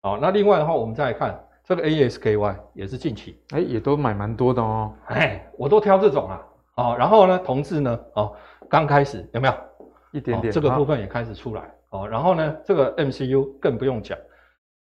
[0.00, 6.42] 哦，那另外的话，我们再来看这个 ASKY 也是近期，哎，也都买蛮多的哦，哎，我都挑这种啊，
[6.76, 8.34] 哦，然后呢，同志呢，哦，
[8.70, 9.54] 刚开始有没有
[10.12, 11.70] 一点点，这个部分也开始出来。
[11.90, 14.18] 哦，然后呢，这个 MCU 更不用讲，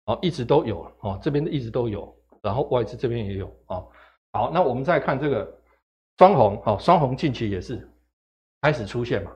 [0.06, 2.12] 哦，一直都有哦，这边一直都有，
[2.42, 3.86] 然后外资这边也有哦。
[4.32, 5.48] 好，那我们再看这个
[6.18, 7.88] 双红，哦，双红近期也是
[8.60, 9.30] 开始出现嘛，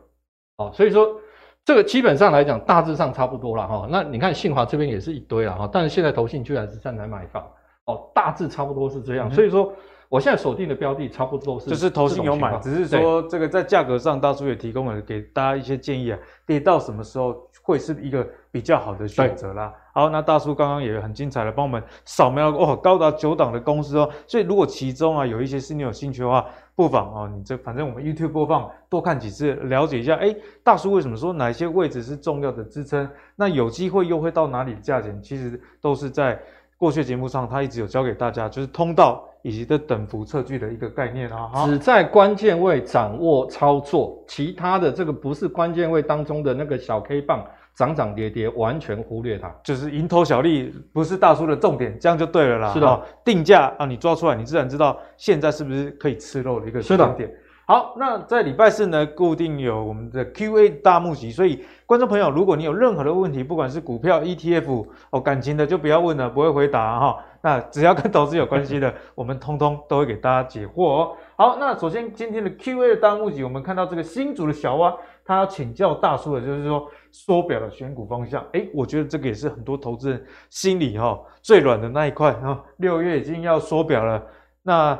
[0.57, 1.20] 哦，所以说
[1.64, 3.88] 这个基本上来讲大致上差不多了哈。
[3.90, 7.48] 那你看信华这边也是一堆了哈，但是现在投信居然是站台买方，
[7.85, 9.72] 哦，大致差不多是这样，嗯、所以说。
[10.11, 19.73] 我现在锁定的标的差不多是，就是投信有买，只是说这个在价格上，大叔也提供了给大家一些建议啊，跌到什么时候会是一个比较好的选择啦。
[19.94, 26.44] 好，那大叔刚刚也很精彩的帮我们扫描哦，高达九档的公司哦，所以如果其中啊有一些是你有兴趣的话，
[26.75, 33.09] 不妨哦，你这反正我们 YouTube 播放多看几次，了解一下，哎，大叔为什么说哪些位置是重要的支撑？
[33.37, 35.23] 那有机会又会到哪里的价钱？
[35.23, 36.37] 其实都是在
[36.77, 39.25] 过去节目上他一直有教给大家，就是通道。
[39.42, 52.72] 以及的等幅测距的一个概念啊，只在关键位掌握操作，其他的这个不是关键位当中的那个小 K 棒涨涨跌跌，完全忽略它，就是蝇头小利不是大叔的重点，这样就对了啦。
[52.72, 57.33] 是的，哦、定价啊，你抓出来，你自然知道现在是不是可以吃肉的一个时间点。
[57.70, 67.18] 好，那在礼拜四呢，固定有我们的 Q&A 大募集，所以观众朋友，如果你有任何的问题，不管是股票、ETF 哦，感情的就不要问了，不会回答哈、哦。
[67.42, 71.12] 那只要跟投资有关系的， 我们通通都会给大家解惑哦。
[71.37, 74.92] 好，那首先今天的 Q&A 的大募集，我们看到这个新竹的小蛙，
[75.24, 78.44] 他要请教大叔的，就是说缩表的选股方向。
[78.50, 82.61] 诶，我觉得这个也是很多投资人心里哈、哦、最软的那一块哈。
[82.78, 84.20] 六月已经要缩表了，
[84.61, 84.98] 那。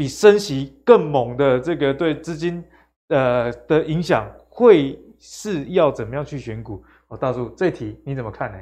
[0.00, 2.64] 比升息更猛的这个对资金
[3.08, 6.82] 呃的影响，会是要怎么样去选股？
[7.08, 8.58] 哦，大叔，这题你怎么看呢？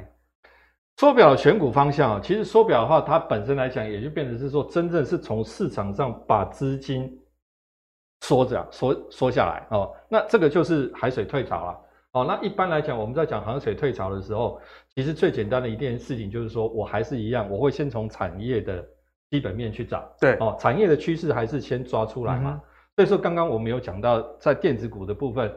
[0.97, 7.09] 缩表的选股方向啊，其实缩表的话，它本身来讲，也就变成是说，真正是从市场上把资金
[8.19, 9.95] 缩着缩缩下来哦。
[10.09, 11.79] 那这个就是海水退潮了
[12.11, 12.25] 哦。
[12.25, 14.59] 那一般来讲，我们在讲海水退潮的时候，
[14.93, 18.85] 其实最简单的一件事情就是说，我还是一样，我会先从产业的
[19.31, 22.51] 基本面去找，对哦，产业的趋势还是先抓出来嘛。
[22.53, 22.61] 嗯、
[22.95, 25.51] 所以说，刚刚我们有讲到在电子股的部分。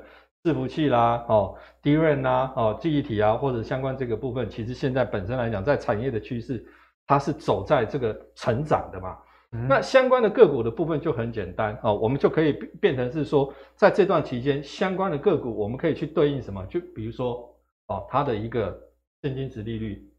[0.44, 1.54] 伺服器啦，哦
[1.84, 6.66] ，DRAM 啦，哦，记忆体啊，或者相关这个部分，其实现在本身来讲，在产业的趋势，
[7.06, 9.16] 它是走在这个成长的嘛。
[9.52, 16.66] 嗯、那相关的个股的部分就很简单哦，我们就可以变成是说，在这段期间，相关的个股我们可以去对应什么？
[16.66, 17.48] 就比如说，
[17.86, 18.76] 哦，它的一个
[19.22, 20.11] 现金值利率，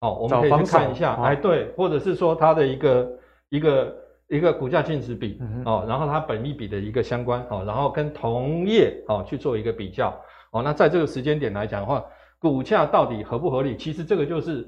[0.00, 3.96] 哦，我们可以去看一下，哎，对，或者是说它的一个一个。
[4.32, 10.16] 一个股价净值比哦，然后它本益比的一个相关哦，然后跟同业哦去做一个比较
[10.52, 12.04] 哦，那在这个时间点来讲的话，
[12.38, 13.76] 股价到底合不合理？
[13.76, 14.64] 其实这个就是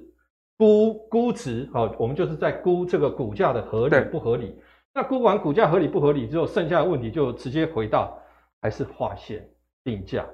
[0.58, 4.60] 估估值哦，我们就是在估这个股价的合理不合理。
[4.92, 8.18] 那估完股价合理不合理之后，剩下的问题就直接回到
[8.60, 9.48] 还是划线
[9.84, 10.26] 定价，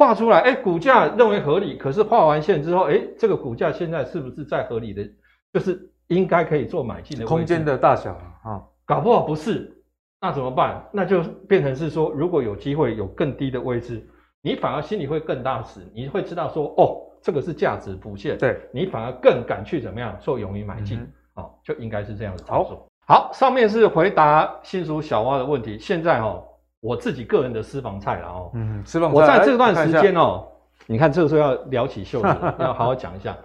[0.00, 5.06] 画出来，哎，股价认为合理，可是画完线之后，哎，这个股价现在是不是在合理的？
[5.52, 5.86] 就是。
[6.10, 8.10] 应该可以做买进的空间的大小
[8.42, 9.80] 啊，搞不好不是，
[10.20, 10.84] 那怎么办？
[10.92, 14.04] 那就变成是说，如果有机会有更低的位置，
[14.42, 20.98] 你反而心里会更踏实，你会知道说，哦，这个是价值浮现，对，你反而更敢去怎么样做勇于买进，
[21.32, 22.84] 好、嗯哦，就应该是这样的操作。
[23.06, 26.42] 好，好，上面是回答新竹小蛙的问题，现在哦，
[26.80, 30.48] 我自己个人的私房菜了哦，嗯，私房菜，我在这段时间哦，
[30.86, 33.36] 你看这个时候要撩起袖子，要好好讲一下。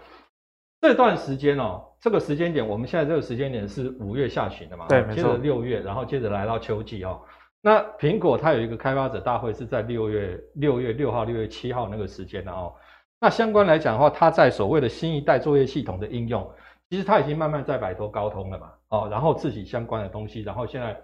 [0.82, 4.86] 这段时间哦，这个时间点，我们现在这个时间点是五月下旬的嘛？
[4.88, 7.20] 对，接着六月，然后接着来到秋季哦。
[7.62, 12.72] 那苹果它有一个开发者大会是在六月六月六号、六月七号那个时间的哦。
[13.20, 16.50] 那相关来讲的话，它在所谓的新一代作业系统的应用，
[16.90, 18.72] 其实它已经慢慢在摆脱高通了嘛？
[18.90, 20.96] 哦，然后自己相关的东西，然后现在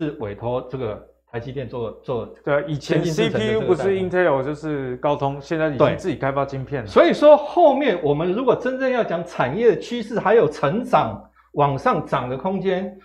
[0.00, 1.06] 是委托这个。
[1.34, 6.86] 台积电做做对，以前 CPU 不是 Intel 就是高通，现在已经自己开发晶片了。
[6.86, 11.20] 所以说后面我们如果真正要讲产业的趋势，还有成长
[11.54, 12.96] 往上涨的空间，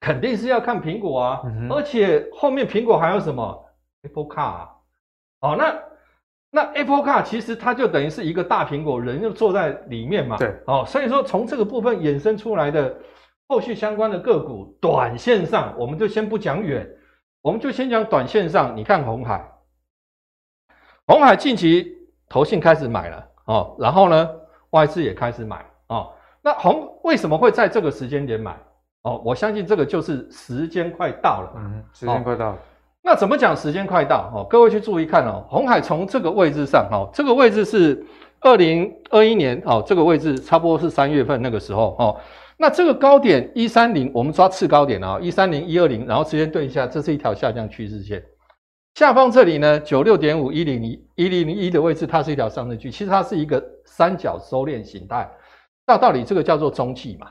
[0.00, 1.42] 肯定是要看苹果啊。
[1.44, 3.56] 嗯、而且后面苹果还有什么
[4.02, 4.68] Apple Car 啊？
[5.42, 5.78] 哦，那
[6.50, 10.36] 那 Apple Car 其实它就等于是一个大苹果，人就坐在里面嘛。
[10.38, 12.92] 对，哦，所以说从这个部分衍生出来的
[13.46, 16.84] 后续相关的个股，短线上我们就先不讲远。
[17.46, 19.40] 我们就先讲短线上，你看红海，
[21.06, 21.96] 红海近期
[22.28, 24.28] 投信开始买了哦，然后呢，
[24.70, 26.10] 外资也开始买哦。
[26.42, 28.58] 那红为什么会在这个时间点买
[29.02, 29.22] 哦？
[29.24, 32.58] 我相信这个就是时间快到了，嗯，时间快到了。
[33.00, 34.28] 那怎么讲时间快到？
[34.34, 38.04] 哦，各位去注意看哦，红海从这个位置上，哦，这个位置是
[38.40, 42.20] 二零二一年哦，这个位置差不多是三月份那个时候哦。
[42.56, 48.24] 那这个高点一三零，我们抓次高点啊，一三零一二零，然后直接对一下，这是一条下降趋势线。
[48.94, 55.30] 下方这里呢，九六点五一零一一零零一的位置，它是一条上升区，其实它是一个三角收敛形态。
[55.84, 57.30] 大道理这个叫做中继嘛。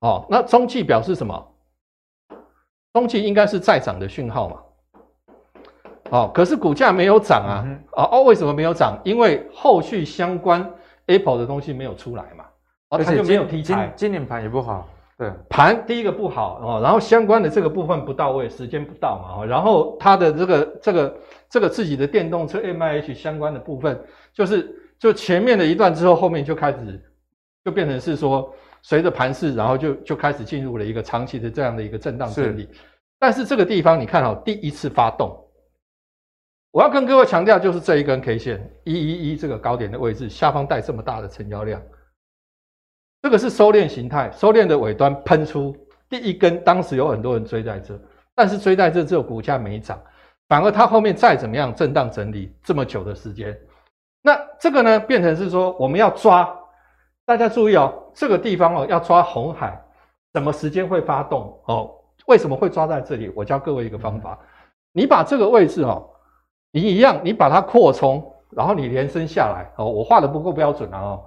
[0.00, 1.54] 哦，那中继表示什么？
[2.92, 4.60] 中继应该是再涨的讯号嘛。
[6.10, 7.64] 哦，可是股价没有涨啊。
[7.92, 9.00] 哦，为什么没有涨？
[9.02, 10.70] 因为后续相关
[11.06, 12.43] Apple 的东西没有出来嘛。
[12.96, 21.16] 而且就没有题材，今年盘也不好，对，盘第一个不好哦，然后相关的这个部分不到位，时间不到嘛哦，然后它的这个这个
[21.48, 23.98] 这个自己的电动车 MIH 相关的部分，
[24.32, 27.00] 就是就前面的一段之后，后面就开始
[27.64, 32.68] 就变成是说，随着盘势，然后就就开始进入了一个长期的这样的一个震荡整理。
[33.18, 35.34] 但是这个地方你看好第一次发动，
[36.72, 41.80] 我要跟各位强调，就是这一根 K 线一一一这个高点的位置下方带这么大的成交量。
[43.24, 45.74] 这个是收敛形态，收敛的尾端喷出
[46.10, 47.98] 第一根，当时有很多人追在这，
[48.34, 49.98] 但是追在这之后股价没涨，
[50.46, 53.58] 反而它后面再怎么样震荡整理这么久的时间，
[54.20, 56.54] 那这个呢变成是说我们要抓，
[57.24, 59.82] 大家注意哦，这个地方哦要抓红海，
[60.34, 61.90] 什么时间会发动哦？
[62.26, 63.32] 为什么会抓在这里？
[63.34, 64.38] 我教各位一个方法，
[64.92, 66.06] 你把这个位置哦，
[66.72, 71.24] 你一样，你把它扩充，然后你连升下来哦，我画的不够标准啊哦。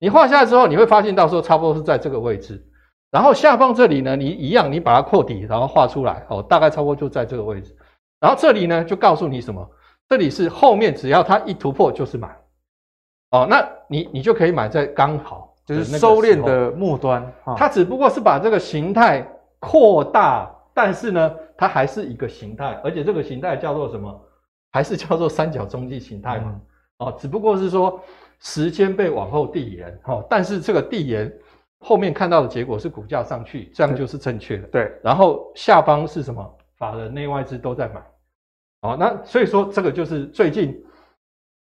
[0.00, 2.62] 你画下来之后，你会发现到时候差不多是在这个位置，
[3.10, 7.74] 然后下方这里呢，你一样，你把它扩底，然后画出来，哦，大概差不多就在这个位置。
[8.20, 9.66] 然后这里呢，就告诉你什么？
[10.08, 12.36] 这里是后面只要它一突破就是买，
[13.30, 19.26] 哦，那你你就可以买在刚好就是收敛的末端，它只不过是把这个形态
[19.58, 24.20] 扩大，但是呢，它还是一个形态，而且这个形态叫做什么？
[24.70, 26.60] 还是叫做三角中继形态嘛？
[26.98, 27.98] 哦，只不过是说。
[28.44, 31.32] 时间被往后递延，哈，但是这个递延
[31.80, 34.66] 后面看到的结果是股价上去，这样就是正确的。
[34.68, 36.58] 对，然后下方是什么？
[36.76, 38.02] 法人内外资都在买，
[38.82, 40.76] 好，那所以说这个就是最近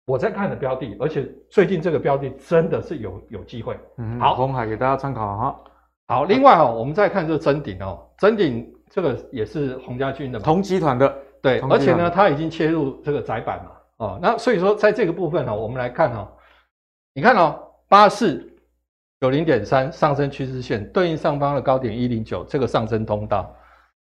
[0.05, 3.79] 我在看的标的，而且最近这个标的真的是有有机会。
[3.99, 5.61] 嗯，好，红海给大家参考哈。
[6.09, 16.29] 好，另外哦，我们再看这个臻鼎哦，真鼎这个也是洪家军的同集团的，对，而且呢，它已经切入这个窄板嘛，哦，那所以说在这个部分呢，我们来看哦，
[17.17, 17.59] 你看哦，
[17.89, 18.47] 八四
[19.23, 23.57] 九零点三上升趋势线对应上方的高点一零九，这个上升通道，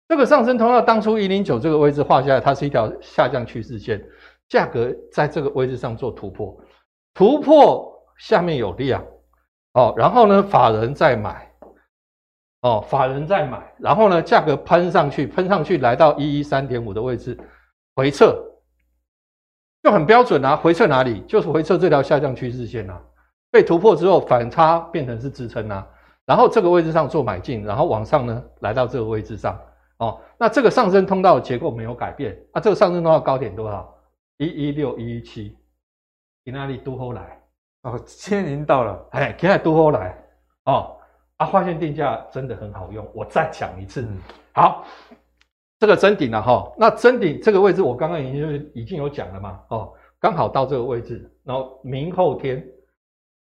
[0.09, 4.05] 这个上升通道当初一零九这个位置画下来，它是一条下降趋势线，
[4.49, 6.61] 价格在这个位置上做突破，
[7.15, 7.89] 突破
[8.19, 9.01] 下面有量，
[9.75, 11.49] 哦，然后呢，法人在买。
[12.63, 17.39] 哦，法人在买，然后呢，价格喷上去，喷上去来到一一三点五的位置，
[17.95, 18.35] 回撤
[19.87, 20.57] 就很标准啊。
[20.57, 21.21] 回撤哪里？
[21.29, 23.01] 就是回撤这条下降趋势线啊。
[23.53, 25.87] 被突破之后反差变成是支撑啊，
[26.25, 29.57] 然后这个位置上做买进，然后往上呢来到这个位置上
[29.99, 30.21] 哦。
[30.37, 32.61] 那这个上升通道的结构没有改变啊。
[32.61, 33.95] 这个上升通道高点多少？
[34.39, 35.57] 一一六一一七，
[36.45, 37.41] 去哪里都后来
[37.83, 40.19] 哦，今天已经到了，哎，现在都后来
[40.65, 40.93] 哦。
[41.39, 44.01] 啊，划线定价真的很好用，我再讲一次。
[44.01, 44.19] 嗯、
[44.55, 44.87] 好，
[45.79, 52.67] 这个真顶了哈，那真顶这个位置我刚刚已经已经有讲了嘛，哦，刚好到这个位置，然后明后天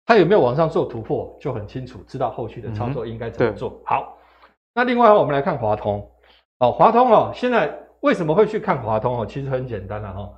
[0.05, 3.69] 它有没有往上做突破就很清楚，知道后续的操作应该怎么做。
[3.69, 4.17] 嗯、好，
[4.73, 6.09] 那另外我们来看华通，
[6.59, 9.25] 哦，华通哦，现在为什么会去看华通哦？
[9.25, 10.33] 其实很简单了哈，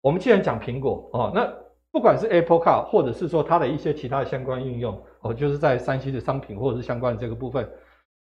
[0.00, 1.52] 我们既然讲苹果哦，那
[1.90, 5.02] 不管是 Apple Car 或者是说它的一些其他的相关应用。
[5.22, 7.70] 哦，就是在 3C 的商品或者是相关的这个部分，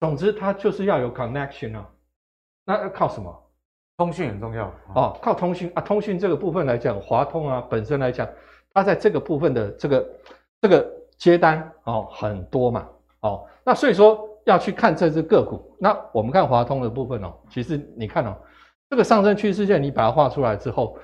[0.01, 1.89] 总之它就是要有 connection 啊。
[2.65, 3.47] 那要靠什么？
[3.97, 5.83] 通讯很重要哦，靠通讯啊。
[5.83, 8.27] 通讯这个部分来讲，华通啊本身来讲，
[8.73, 10.11] 它在这个部分的这个
[10.63, 12.89] 这个接单哦很多嘛。
[13.21, 15.77] 哦，那所以说要去看这只个股。
[15.79, 18.35] 那我们看华通的部分哦，其实你看哦，
[18.89, 20.99] 这个上升趋势线你把它画出来之后，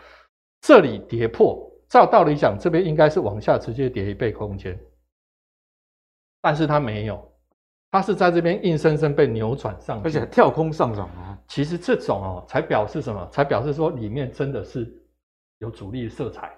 [0.63, 4.79] 这里跌破，照道理讲，这边应该是往下直接跌一倍空间。
[6.41, 7.31] 但是它没有，
[7.91, 11.39] 它是在这边硬生生被扭转上去，而且跳空上涨啊。
[11.49, 13.27] 其实这种哦，才表示什么？
[13.31, 14.93] 才表示说里面真的是
[15.59, 16.51] 有主力色彩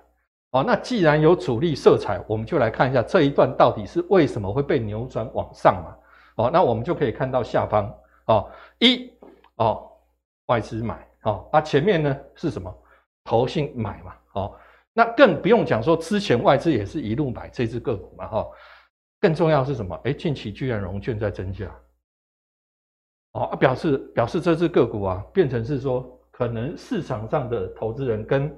[0.50, 0.64] 哦。
[0.66, 5.94] 那既然有主力色彩，我们就来看一下这一段到底是为什么会被扭转往上嘛？
[6.36, 7.94] 哦，那我们就可以看到下方
[8.26, 9.12] 哦，一
[9.56, 9.88] 哦
[10.46, 12.74] 外资买哦，那前面呢是什么？
[13.24, 14.12] 投信买嘛？
[14.32, 14.54] 哦，
[14.94, 18.26] 那更不用讲说之前外资也是一路买这只个股嘛？
[18.26, 18.46] 哈。
[19.20, 19.98] 更重要的是什么？
[20.04, 21.66] 哎，近期居然融券在增加，
[23.32, 28.56] 哦，表示表示这只个股啊，变成是说，可能市场上的投资人跟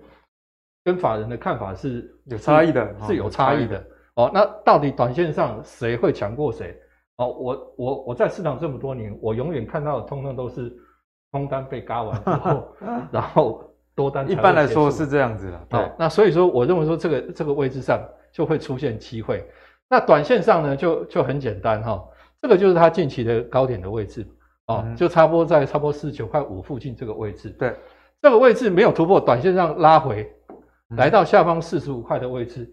[0.85, 3.85] 跟法人的看法是有差异的，是有差异的。
[4.17, 6.79] 哦，那到底短线上谁会强过谁？
[7.17, 10.75] 哦，我我我在市场这么多年，我永远看到的通通都是
[11.31, 12.77] 空单被割完之后，
[13.13, 14.31] 然后多单。
[14.31, 15.93] 一般来说是这样子的，对。
[15.99, 17.99] 那所以说，我认为说这个这个位置上
[18.33, 19.49] 就会出现机会。
[19.91, 22.09] 那短线上呢，就就很简单哈，
[22.41, 24.25] 这个就是它近期的高点的位置
[24.69, 27.51] 哦，就差不多在差不多四十九块五附近这个位置。
[27.51, 27.75] 对，
[28.23, 30.33] 这个位置没有突破，短线上拉回，
[30.97, 32.73] 来到下方四十五块的位置，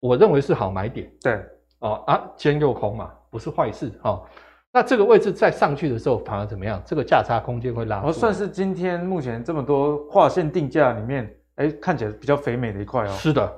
[0.00, 1.10] 我认为是好买点。
[1.22, 1.42] 对，
[1.78, 4.22] 哦啊，尖又空嘛，不是坏事哦。
[4.70, 6.82] 那这个位置再上去的时候，反而怎么样？
[6.84, 8.02] 这个价差空间会拉。
[8.04, 13.12] 我，算是今天目前这么多划线定价里面，哎，看起来比较肥美的一块哦。
[13.12, 13.50] 是的，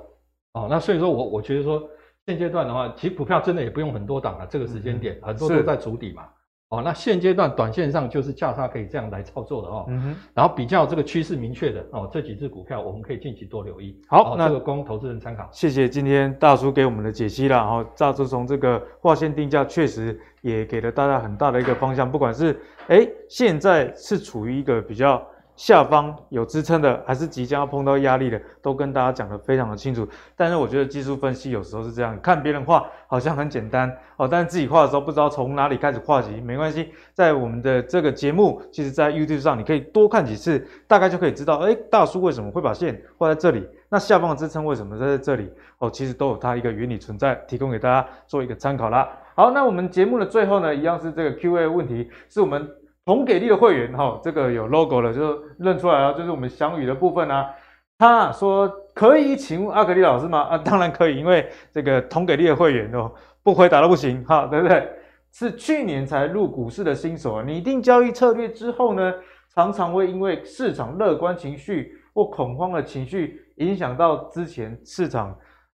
[0.53, 1.85] 哦，那所以说我我觉得说。
[2.27, 6.23] 现阶段的话，其实股票真的也不用很多档啊，这个时间点、嗯、很多都在筑底嘛。
[6.69, 9.85] 哦，那现阶段短线上就是价差可以这样来操作的哦。
[9.87, 10.15] 嗯哼。
[10.33, 13.95] 然后比较这个趋势明确的哦，这几只股票我们可以近期多留意。
[14.07, 15.47] 好，哦、那这个供投资人参考。
[15.51, 17.57] 谢谢今天大叔给我们的解析了。
[17.57, 25.23] 然后大叔从这个划线定价确实也给了大家很大的一个方向，不管是哎现在是处于一个比较。
[25.55, 30.07] 下方有支撑的，还是即将要碰到压力的，都跟大家讲得非常的清楚。
[30.35, 36.29] 但是我觉得技术分析有时候是这样，看别人画好像很简单哦，但是自己画的时候不知道从哪里开始画起。
[36.41, 43.65] 没关系，在我们的这个节目，其实在 YouTube 上你可以多看几次，大概就可以知道，哎，大叔为什么会把线画在这里？
[43.87, 45.49] 那下方的支撑为什么在这里？
[45.77, 49.07] 哦，其实都有它一个原理存在，提供给大家做一个参考啦。
[49.35, 52.69] 好，那我们节目的最后呢，一样是这个 Q&A 问题，是我们。
[53.05, 57.49] 同给力的会员哈，这个有 logo 了，就认出来了，就是我们翔宇的部分啊。
[57.97, 60.39] 他说可以请阿格力老师吗？
[60.41, 63.09] 啊，当然可以，因为这个同给力的会员哦，
[63.41, 64.89] 不回答都不行哈，对不对？
[65.31, 69.13] 是去年才入股市的新手啊，拟定交易策略之后呢，
[69.53, 75.33] 常常会因为市场乐观情绪或恐慌的情绪影响到之前市场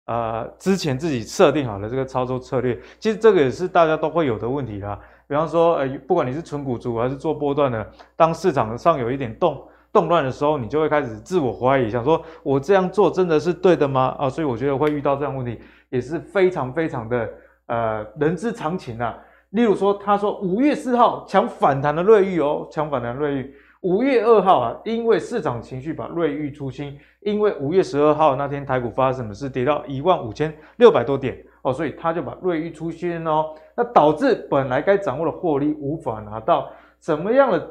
[0.05, 4.99] 呃之前自己设定好的这个操作策略，其实这个也是大家都会有的问题啦。
[5.27, 9.61] 比方说，呃，不管你是存股族还是做波段的，当市场上有一点动
[9.91, 14.15] 动乱的时候，你就会开始自我怀疑，想说我这样做真的是对的吗？
[14.17, 15.59] 啊，所以我觉得会遇到这样问题
[15.89, 17.29] 也是非常非常的
[17.65, 19.17] 呃人之常情啊。
[19.51, 23.55] 例如说，他说五月四号抢反弹的瑞玉哦，抢反弹瑞玉。
[23.81, 37.69] 五月二号啊，因为市场情绪把瑞玉出清，因为五月十二号那天台股发生什么事，跌到一万五千六百多点哦，所以他就把瑞昱出清哦，那导致本来该掌握的获利无法拿到，怎么样的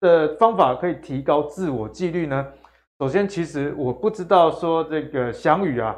[0.00, 2.46] 的方法可以提高自我纪律呢？
[2.98, 5.94] 首先，其实我不知道说这个翔宇啊，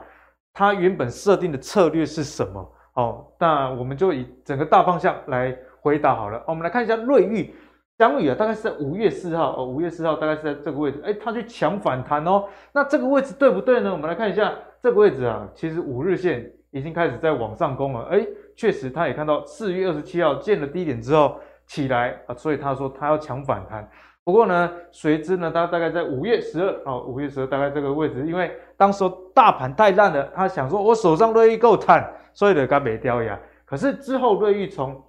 [0.53, 7.55] 他原本设定的策略是什么哦，那我们就以整个大方向来回答好了，我们来看一下瑞昱。
[7.99, 12.45] 翔宇啊，大概是在五月四号哦，五月四号大概是在这个位置，哎，他去抢反弹哦。
[12.73, 13.91] 那这个位置对不对呢？
[13.91, 23.89] 我们来看一下这个位置啊，其实五日线已经开始在往上攻了，哎，确实他也看到四月二十七号见了低点之后起来啊，所以他说他要抢反弹。
[24.25, 29.03] 不过呢，随之呢，他大概在五月十二哦，五月十二大概这个位置，因为当时
[29.35, 33.39] 大盘太烂了，他想说我手上瑞玉够惨，所以呢，他没掉牙。
[33.65, 35.03] 可是之后瑞玉从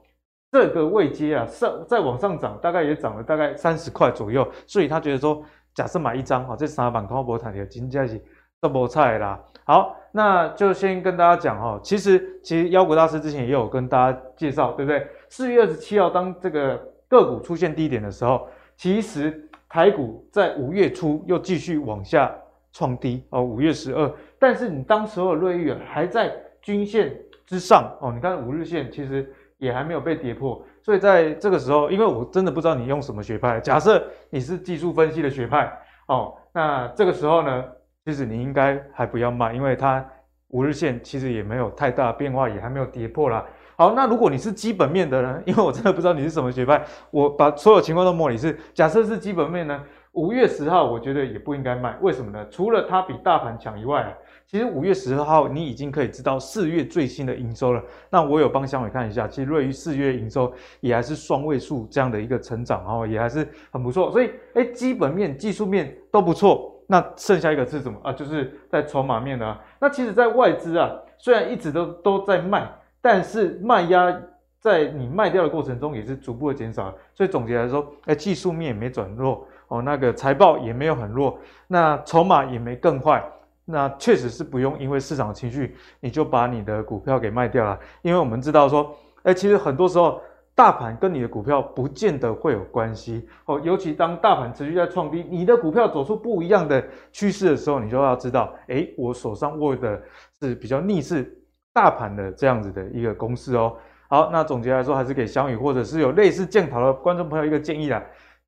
[0.51, 5.43] 这个位阶啊，上再往上涨，大概也涨了大概三十块左右，所以他觉得说，
[5.73, 8.23] 假设买一张哈，这三板高博台的金价是
[8.61, 9.39] 这波菜啦。
[9.63, 15.07] 好，那就先跟大家讲哦，其实其实妖股大师之前也有跟大家介绍，对不对？
[15.29, 22.35] 四月二十七号当这个个股出现低点的时候，其实台股在五月初又继续往下
[22.73, 29.33] 创低哦，五月十二，但是你当时候的瑞玉还在均线之上哦，你看五日线其实。
[29.59, 33.59] 也还没有被跌破，所以在这个时候，因为我真的不知道你用什么学派。
[33.59, 35.69] 假设你是技术分析的学派
[36.07, 37.65] 哦，那这个时候呢，
[38.05, 40.05] 其实你应该还不要卖，因为它
[40.49, 43.45] 五日线其实也没有太大变化，也还没有跌破啦。
[43.75, 49.83] 好，那如果你是基本面的人，因为我真的不知道你是什么学派，我把所有情况都模拟是，假设是基本面呢，
[50.13, 52.45] 五月十号我觉得也不应该卖，为什么呢？
[52.49, 54.15] 除了它比大盘强以外。
[54.47, 57.83] 其实五月十号，你已经可以知道四月最新的营收了。
[58.09, 64.11] 那我有帮翔宇看一下，其实瑞昱四月营收也还是双位数这样的一个成长哦，也还是很不错。
[64.11, 66.78] 所以，哎，基本面、技术面都不错。
[66.91, 68.11] 那剩下一个是什么啊？
[68.11, 69.61] 就是在筹码面啊。
[69.79, 72.67] 那其实，在外资啊，虽然一直都都在卖，
[72.99, 74.11] 但是卖压
[74.59, 76.91] 在你卖掉的过程中也是逐步的减少。
[77.13, 81.37] 所以总结来说，哎，技术面没转弱哦，那个财报也没有很弱，
[81.67, 83.23] 那筹码也没更坏。
[83.65, 87.79] 那确实是不用因为市场情绪，你就把你的股票给卖掉了。
[88.01, 90.19] 因为我们知道说，哎，其实很多时候
[90.59, 93.61] 大盘跟你的股票不见得会有关系哦。
[93.63, 100.01] 尤其当大盘持续在创低，你的股票走出不一样的趋势的时候，你就要知道，哎，我手上握的
[100.41, 101.33] 是比较逆势
[101.71, 103.77] 大盘的这样子的一个公式哦。
[104.09, 108.03] 好，那总结来说，还是给翔宇或者是有类似建讨的观众朋友一个建议啦，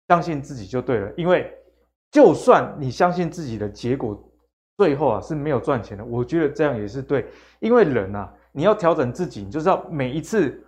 [0.09, 1.09] 相信自己就对了。
[1.16, 1.49] 因为
[2.12, 4.22] 就算你相信自己的结果。
[4.78, 7.28] 最后啊是没有赚钱的，我觉得这样也是对，
[7.59, 10.62] 因为人啊，你要调整自己，你就是要每一次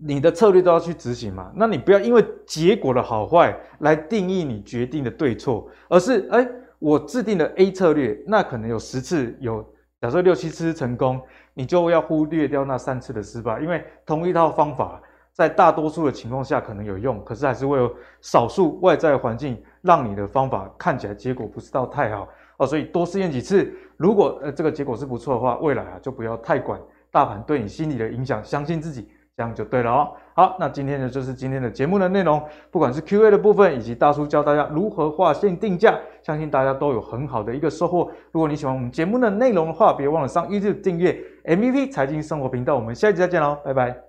[0.00, 1.52] 你的策略都要去执行嘛。
[1.54, 9.64] 那你不要因为结果的好坏来定义你决定的对错，而是哎，我制定的 A 策略，那可能有十次有，
[10.00, 11.20] 假设六七次成功，
[11.54, 22.28] 你就要忽略掉那三次的失败，因为同一套方法在大多数的情况下可能有用，可是还是会有少数外在环境让你的方法看起来结果不是到太好。
[22.58, 26.80] 哦，所以多试验几次，如果呃这个结果是不错的话，未来啊就不要太管
[27.10, 29.08] 大盘对你心理的影响，相信自己，
[29.38, 30.10] 这样就对了哦。
[30.34, 38.10] 好，那今天呢就是今天的节目的内容，不管是 Q&A 的部分，以及大叔教大家如何划线定价，相信大家都有很好的一个收获。
[38.32, 42.74] 如果你喜欢我们节目的内容的话，别忘了上 YouTube 订阅 MVP 财经生活频道。
[42.74, 44.07] 我们下一集再见喽，拜拜。